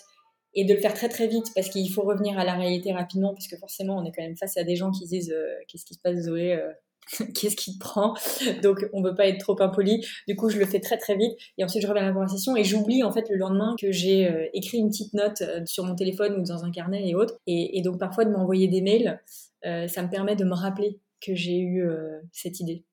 et 0.55 0.65
de 0.65 0.75
le 0.75 0.81
faire 0.81 0.95
très 0.95 1.09
très 1.09 1.27
vite 1.27 1.47
parce 1.55 1.69
qu'il 1.69 1.91
faut 1.93 2.03
revenir 2.03 2.39
à 2.39 2.45
la 2.45 2.55
réalité 2.55 2.93
rapidement 2.93 3.33
parce 3.33 3.47
que 3.47 3.57
forcément 3.57 3.99
on 3.99 4.05
est 4.05 4.13
quand 4.13 4.23
même 4.23 4.37
face 4.37 4.57
à 4.57 4.65
des 4.65 4.77
gens 4.77 4.91
qui 4.91 5.07
disent 5.07 5.33
euh, 5.33 5.55
qu'est-ce 5.69 5.85
qui 5.85 5.95
se 5.95 6.01
passe 6.01 6.25
Zoé 6.25 6.55
euh, 6.55 6.73
qu'est-ce 7.35 7.57
qui 7.57 7.75
te 7.75 7.79
prend? 7.79 8.15
Donc 8.63 8.89
on 8.93 9.03
veut 9.03 9.15
pas 9.15 9.27
être 9.27 9.39
trop 9.39 9.61
impoli. 9.61 10.05
Du 10.29 10.37
coup, 10.37 10.49
je 10.49 10.59
le 10.59 10.67
fais 10.67 10.81
très 10.81 10.97
très 10.97 11.17
vite 11.17 11.33
et 11.59 11.65
ensuite 11.65 11.83
je 11.83 11.89
reviens 11.89 12.05
à 12.05 12.07
la 12.07 12.13
conversation 12.13 12.57
et 12.57 12.63
j'oublie 12.63 13.03
en 13.03 13.11
fait 13.11 13.29
le 13.31 13.37
lendemain 13.37 13.75
que 13.81 13.91
j'ai 13.91 14.29
euh, 14.29 14.47
écrit 14.53 14.79
une 14.79 14.91
petite 14.91 15.15
note 15.15 15.43
sur 15.67 15.85
mon 15.85 15.97
téléphone 15.97 16.39
ou 16.39 16.45
dans 16.45 16.65
un 16.65 16.71
carnet 16.71 17.09
et 17.09 17.15
autres. 17.15 17.41
Et, 17.47 17.81
donc 17.83 17.99
parfois 17.99 18.25
de 18.25 18.31
m'envoyer 18.31 18.69
des 18.69 18.83
mails, 18.83 19.21
ça 19.63 20.03
me 20.03 20.09
permet 20.09 20.37
de 20.37 20.45
me 20.45 20.55
rappeler 20.55 21.01
que 21.21 21.35
j'ai 21.35 21.59
eu 21.59 21.85
cette 22.33 22.61
idée. 22.61 22.85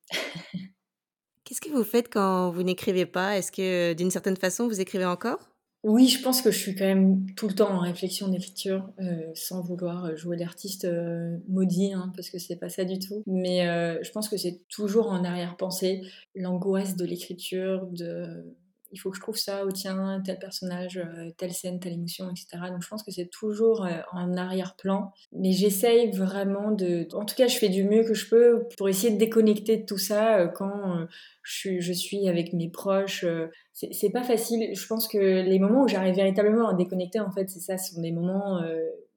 Qu'est-ce 1.44 1.60
que 1.60 1.70
vous 1.70 1.84
faites 1.84 2.12
quand 2.12 2.50
vous 2.50 2.62
n'écrivez 2.62 3.06
pas? 3.06 3.36
Est-ce 3.38 3.52
que 3.52 3.92
d'une 3.92 4.10
certaine 4.10 4.36
façon 4.36 4.66
vous 4.66 4.80
écrivez 4.80 5.06
encore? 5.06 5.38
Oui, 5.84 6.08
je 6.08 6.20
pense 6.20 6.42
que 6.42 6.50
je 6.50 6.58
suis 6.58 6.74
quand 6.74 6.86
même 6.86 7.32
tout 7.36 7.46
le 7.46 7.54
temps 7.54 7.70
en 7.70 7.78
réflexion 7.78 8.28
d'écriture, 8.28 8.90
euh, 9.00 9.30
sans 9.34 9.62
vouloir 9.62 10.16
jouer 10.16 10.36
l'artiste 10.36 10.84
euh, 10.84 11.38
maudit, 11.48 11.92
hein, 11.92 12.12
parce 12.16 12.30
que 12.30 12.38
c'est 12.38 12.56
pas 12.56 12.68
ça 12.68 12.84
du 12.84 12.98
tout. 12.98 13.22
Mais 13.26 13.68
euh, 13.68 13.96
je 14.02 14.10
pense 14.10 14.28
que 14.28 14.36
c'est 14.36 14.60
toujours 14.68 15.08
en 15.08 15.22
arrière-pensée 15.22 16.02
l'angoisse 16.34 16.96
de 16.96 17.04
l'écriture, 17.04 17.86
de 17.92 18.44
il 18.90 18.98
faut 18.98 19.10
que 19.10 19.16
je 19.16 19.20
trouve 19.20 19.36
ça, 19.36 19.66
ou 19.66 19.72
tiens, 19.72 20.20
tel 20.24 20.38
personnage, 20.38 20.98
euh, 20.98 21.30
telle 21.36 21.52
scène, 21.52 21.78
telle 21.80 21.94
émotion, 21.94 22.30
etc. 22.30 22.48
Donc 22.70 22.82
je 22.82 22.88
pense 22.88 23.02
que 23.02 23.10
c'est 23.10 23.26
toujours 23.30 23.84
euh, 23.84 23.98
en 24.12 24.36
arrière-plan. 24.36 25.12
Mais 25.32 25.52
j'essaye 25.52 26.10
vraiment 26.10 26.70
de... 26.70 27.06
En 27.14 27.24
tout 27.24 27.34
cas, 27.34 27.48
je 27.48 27.56
fais 27.56 27.68
du 27.68 27.84
mieux 27.84 28.04
que 28.04 28.14
je 28.14 28.28
peux 28.28 28.66
pour 28.76 28.88
essayer 28.88 29.12
de 29.12 29.18
déconnecter 29.18 29.76
de 29.78 29.84
tout 29.84 29.98
ça 29.98 30.38
euh, 30.38 30.48
quand 30.48 31.06
je 31.42 31.92
suis 31.92 32.28
avec 32.28 32.52
mes 32.52 32.68
proches. 32.68 33.24
c'est 33.72 34.10
pas 34.10 34.22
facile. 34.22 34.74
Je 34.74 34.86
pense 34.86 35.08
que 35.08 35.18
les 35.18 35.58
moments 35.58 35.84
où 35.84 35.88
j'arrive 35.88 36.14
véritablement 36.14 36.68
à 36.68 36.74
déconnecter, 36.74 37.20
en 37.20 37.30
fait, 37.30 37.48
c'est 37.48 37.60
ça, 37.60 37.78
ce 37.78 37.94
sont 37.94 38.02
des 38.02 38.12
moments 38.12 38.60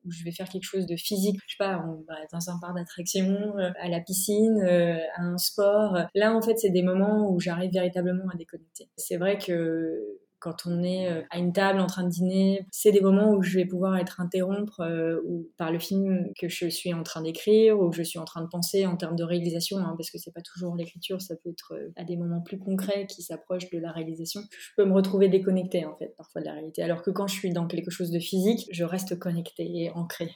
où 0.05 0.11
je 0.11 0.23
vais 0.23 0.31
faire 0.31 0.49
quelque 0.49 0.63
chose 0.63 0.85
de 0.87 0.95
physique, 0.95 1.39
je 1.47 1.53
sais 1.53 1.57
pas, 1.57 1.83
bah, 2.07 2.15
dans 2.31 2.49
un 2.49 2.59
parc 2.59 2.75
d'attractions, 2.75 3.57
euh, 3.57 3.71
à 3.79 3.89
la 3.89 3.99
piscine, 3.99 4.61
euh, 4.61 4.97
à 5.15 5.23
un 5.23 5.37
sport. 5.37 5.97
Là, 6.15 6.35
en 6.35 6.41
fait, 6.41 6.57
c'est 6.57 6.69
des 6.69 6.83
moments 6.83 7.29
où 7.31 7.39
j'arrive 7.39 7.71
véritablement 7.71 8.25
à 8.33 8.37
déconnecter. 8.37 8.89
C'est 8.97 9.17
vrai 9.17 9.37
que 9.37 10.20
quand 10.41 10.65
on 10.65 10.83
est 10.83 11.07
euh, 11.07 11.21
à 11.29 11.37
une 11.37 11.53
table 11.53 11.79
en 11.79 11.85
train 11.85 12.03
de 12.03 12.09
dîner, 12.09 12.65
c'est 12.71 12.91
des 12.91 12.99
moments 12.99 13.31
où 13.31 13.43
je 13.43 13.55
vais 13.55 13.65
pouvoir 13.65 13.95
être 13.97 14.19
interrompre 14.19 14.81
euh, 14.81 15.21
ou 15.23 15.47
par 15.55 15.71
le 15.71 15.79
film 15.79 16.31
que 16.37 16.49
je 16.49 16.67
suis 16.67 16.93
en 16.93 17.03
train 17.03 17.21
d'écrire 17.21 17.79
ou 17.79 17.91
que 17.91 17.95
je 17.95 18.01
suis 18.01 18.17
en 18.17 18.25
train 18.25 18.41
de 18.41 18.47
penser 18.47 18.87
en 18.87 18.97
termes 18.97 19.15
de 19.15 19.23
réalisation, 19.23 19.77
hein, 19.77 19.93
parce 19.95 20.09
que 20.09 20.17
c'est 20.17 20.33
pas 20.33 20.41
toujours 20.41 20.75
l'écriture, 20.75 21.21
ça 21.21 21.35
peut 21.35 21.51
être 21.51 21.75
euh, 21.75 21.93
à 21.95 22.03
des 22.03 22.17
moments 22.17 22.41
plus 22.41 22.57
concrets 22.57 23.05
qui 23.05 23.21
s'approchent 23.21 23.69
de 23.69 23.77
la 23.77 23.91
réalisation. 23.91 24.41
Je 24.51 24.69
peux 24.75 24.85
me 24.85 24.93
retrouver 24.93 25.29
déconnectée 25.29 25.85
en 25.85 25.95
fait 25.95 26.13
parfois 26.17 26.41
de 26.41 26.47
la 26.47 26.53
réalité, 26.53 26.81
alors 26.81 27.03
que 27.03 27.11
quand 27.11 27.27
je 27.27 27.35
suis 27.35 27.53
dans 27.53 27.67
quelque 27.67 27.91
chose 27.91 28.09
de 28.09 28.19
physique, 28.19 28.67
je 28.71 28.83
reste 28.83 29.19
connectée 29.19 29.69
et 29.83 29.91
ancrée. 29.91 30.31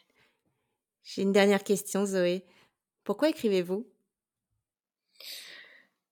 J'ai 1.04 1.24
une 1.24 1.34
dernière 1.34 1.64
question, 1.64 2.06
Zoé. 2.06 2.46
Pourquoi 3.04 3.30
écrivez-vous? 3.30 3.88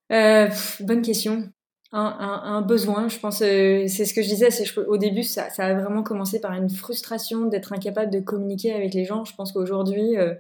Bonne 0.10 1.02
question 1.02 1.52
un, 1.94 2.62
besoin. 2.62 3.08
Je 3.08 3.20
pense, 3.20 3.42
euh, 3.42 3.86
c'est 3.88 4.06
ce 4.06 4.14
que 4.14 4.22
je 4.22 4.28
disais, 4.28 4.52
c'est 4.52 4.78
au 4.78 4.98
début, 4.98 5.24
ça, 5.24 5.48
a 5.58 5.74
vraiment 5.74 6.04
commencé 6.04 6.42
par 6.42 6.54
une 6.54 6.70
frustration 6.70 7.46
d'être 7.46 7.72
incapable 7.74 8.12
de 8.12 8.20
communiquer 8.20 8.74
avec 8.74 8.94
les 8.94 9.06
gens. 9.06 9.26
Je 9.26 9.36
pense 9.36 9.52
qu'aujourd'hui, 9.52 10.18
euh, 10.18 10.34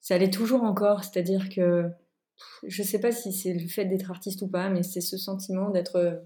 ça 0.00 0.18
l'est 0.18 0.32
toujours 0.32 0.62
encore. 0.62 1.04
C'est-à-dire 1.04 1.48
que 1.48 1.90
je 2.66 2.82
sais 2.82 3.00
pas 3.00 3.12
si 3.12 3.32
c'est 3.32 3.54
le 3.54 3.66
fait 3.66 3.86
d'être 3.86 4.10
artiste 4.10 4.42
ou 4.42 4.48
pas, 4.48 4.68
mais 4.68 4.82
c'est 4.82 5.00
ce 5.00 5.16
sentiment 5.16 5.70
d'être 5.70 6.22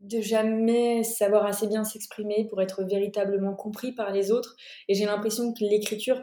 de 0.00 0.20
jamais 0.22 1.04
savoir 1.04 1.44
assez 1.44 1.66
bien 1.66 1.84
s'exprimer 1.84 2.46
pour 2.48 2.62
être 2.62 2.84
véritablement 2.84 3.54
compris 3.54 3.92
par 3.92 4.12
les 4.12 4.30
autres. 4.30 4.56
Et 4.88 4.94
j'ai 4.94 5.04
l'impression 5.04 5.52
que 5.52 5.62
l'écriture 5.62 6.22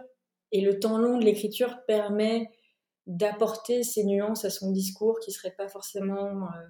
et 0.52 0.62
le 0.62 0.80
temps 0.80 0.98
long 0.98 1.20
de 1.20 1.26
l'écriture 1.26 1.78
permet 1.86 2.50
d'apporter 3.06 3.84
ces 3.84 4.04
nuances 4.04 4.46
à 4.46 4.50
son 4.50 4.72
discours 4.72 5.20
qui 5.20 5.32
seraient 5.32 5.56
pas 5.56 5.68
forcément 5.68 6.44
euh, 6.46 6.68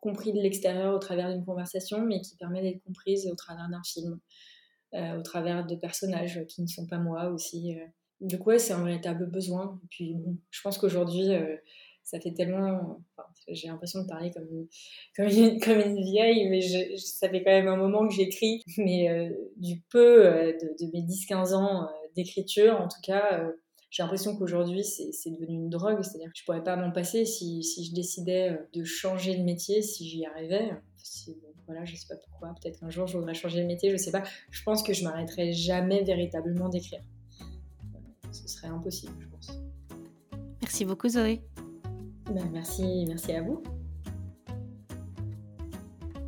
compris 0.00 0.32
de 0.32 0.40
l'extérieur 0.40 0.94
au 0.94 0.98
travers 0.98 1.30
d'une 1.30 1.44
conversation, 1.44 2.04
mais 2.04 2.20
qui 2.20 2.36
permet 2.36 2.62
d'être 2.62 2.82
comprise 2.84 3.28
au 3.30 3.34
travers 3.34 3.68
d'un 3.68 3.82
film, 3.84 4.18
euh, 4.94 5.18
au 5.18 5.22
travers 5.22 5.66
de 5.66 5.76
personnages 5.76 6.44
qui 6.48 6.62
ne 6.62 6.66
sont 6.66 6.86
pas 6.86 6.98
moi 6.98 7.28
aussi. 7.28 7.76
Euh. 7.76 7.86
Donc 8.20 8.46
ouais, 8.46 8.58
c'est 8.58 8.72
un 8.72 8.84
véritable 8.84 9.30
besoin. 9.30 9.78
Et 9.84 9.86
puis 9.90 10.16
je 10.50 10.60
pense 10.62 10.78
qu'aujourd'hui, 10.78 11.32
euh, 11.32 11.56
ça 12.02 12.18
fait 12.20 12.32
tellement... 12.32 13.00
j'ai 13.48 13.68
l'impression 13.68 14.02
de 14.02 14.08
parler 14.08 14.30
comme 14.30 14.48
une, 14.50 15.60
comme 15.60 15.80
une, 15.80 16.02
vieille, 16.02 16.48
mais 16.48 16.60
ça 16.98 17.28
fait 17.28 17.42
quand 17.44 17.50
même 17.50 17.68
un 17.68 17.76
moment 17.76 18.06
que 18.08 18.14
j'écris. 18.14 18.62
Mais 18.78 19.32
du 19.56 19.80
peu 19.90 20.24
de, 20.24 20.84
de 20.84 20.90
mes 20.92 21.02
10-15 21.02 21.54
ans 21.54 21.88
d'écriture, 22.16 22.80
en 22.80 22.88
tout 22.88 23.00
cas 23.02 23.50
j'ai 23.90 24.04
l'impression 24.04 24.36
qu'aujourd'hui, 24.36 24.84
c'est 24.84 25.30
devenu 25.30 25.54
une 25.54 25.68
drogue. 25.68 26.02
C'est-à-dire 26.02 26.32
que 26.32 26.38
je 26.38 26.44
pourrais 26.44 26.62
pas 26.62 26.76
m'en 26.76 26.92
passer 26.92 27.24
si, 27.24 27.62
si, 27.64 27.84
je 27.84 27.92
décidais 27.92 28.50
euh, 28.50 28.56
de 28.72 28.84
changer 28.84 29.36
de 29.36 29.42
métier, 29.42 29.82
si 29.82 30.08
j'y 30.08 30.24
arrivais. 30.24 30.70
Si, 30.96 31.34
bon, 31.34 31.48
voilà, 31.66 31.84
je 31.84 31.96
sais 31.96 32.06
pas 32.08 32.20
pourquoi. 32.28 32.54
Peut-être 32.60 32.78
qu'un 32.78 32.90
jour, 32.90 33.08
je 33.08 33.18
voudrais 33.18 33.34
changer 33.34 33.60
de 33.60 33.66
métier, 33.66 33.90
je 33.90 33.96
sais 33.96 34.12
pas. 34.12 34.22
Je 34.50 34.62
pense 34.62 34.84
que 34.84 34.92
je 34.92 35.02
m'arrêterai 35.02 35.52
jamais 35.52 36.04
véritablement 36.04 36.68
d'écrire. 36.68 37.00
Ce 38.30 38.46
serait 38.46 38.68
impossible, 38.68 39.12
je 39.18 39.26
pense. 39.26 39.60
Merci 40.62 40.84
beaucoup, 40.84 41.08
Zoé. 41.08 41.42
Ben, 42.26 42.48
merci, 42.52 43.04
merci 43.08 43.32
à 43.32 43.42
vous. 43.42 43.60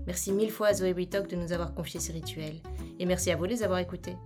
Merci 0.04 0.32
mille 0.32 0.50
fois 0.50 0.68
à 0.68 0.74
Zoé 0.74 0.92
Witok 0.92 1.28
de 1.28 1.36
nous 1.36 1.52
avoir 1.52 1.74
confié 1.74 2.00
ces 2.00 2.12
rituels. 2.12 2.56
Et 2.98 3.06
merci 3.06 3.30
à 3.30 3.36
vous 3.36 3.46
de 3.46 3.52
les 3.52 3.62
avoir 3.62 3.78
écoutés. 3.78 4.16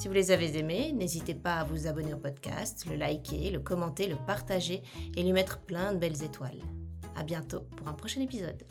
Si 0.00 0.08
vous 0.08 0.14
les 0.14 0.30
avez 0.30 0.56
aimés, 0.56 0.92
n'hésitez 0.94 1.34
pas 1.34 1.56
à 1.56 1.64
vous 1.64 1.86
abonner 1.86 2.14
au 2.14 2.16
podcast, 2.16 2.86
le 2.88 2.96
liker, 2.96 3.50
le 3.50 3.60
commenter, 3.60 4.06
le 4.06 4.16
partager 4.16 4.82
et 5.14 5.22
lui 5.22 5.34
mettre 5.34 5.60
plein 5.60 5.92
de 5.92 5.98
belles 5.98 6.22
étoiles. 6.22 6.62
À 7.16 7.22
bientôt 7.22 7.66
pour 7.76 7.86
un 7.86 7.92
prochain 7.92 8.22
épisode. 8.22 8.64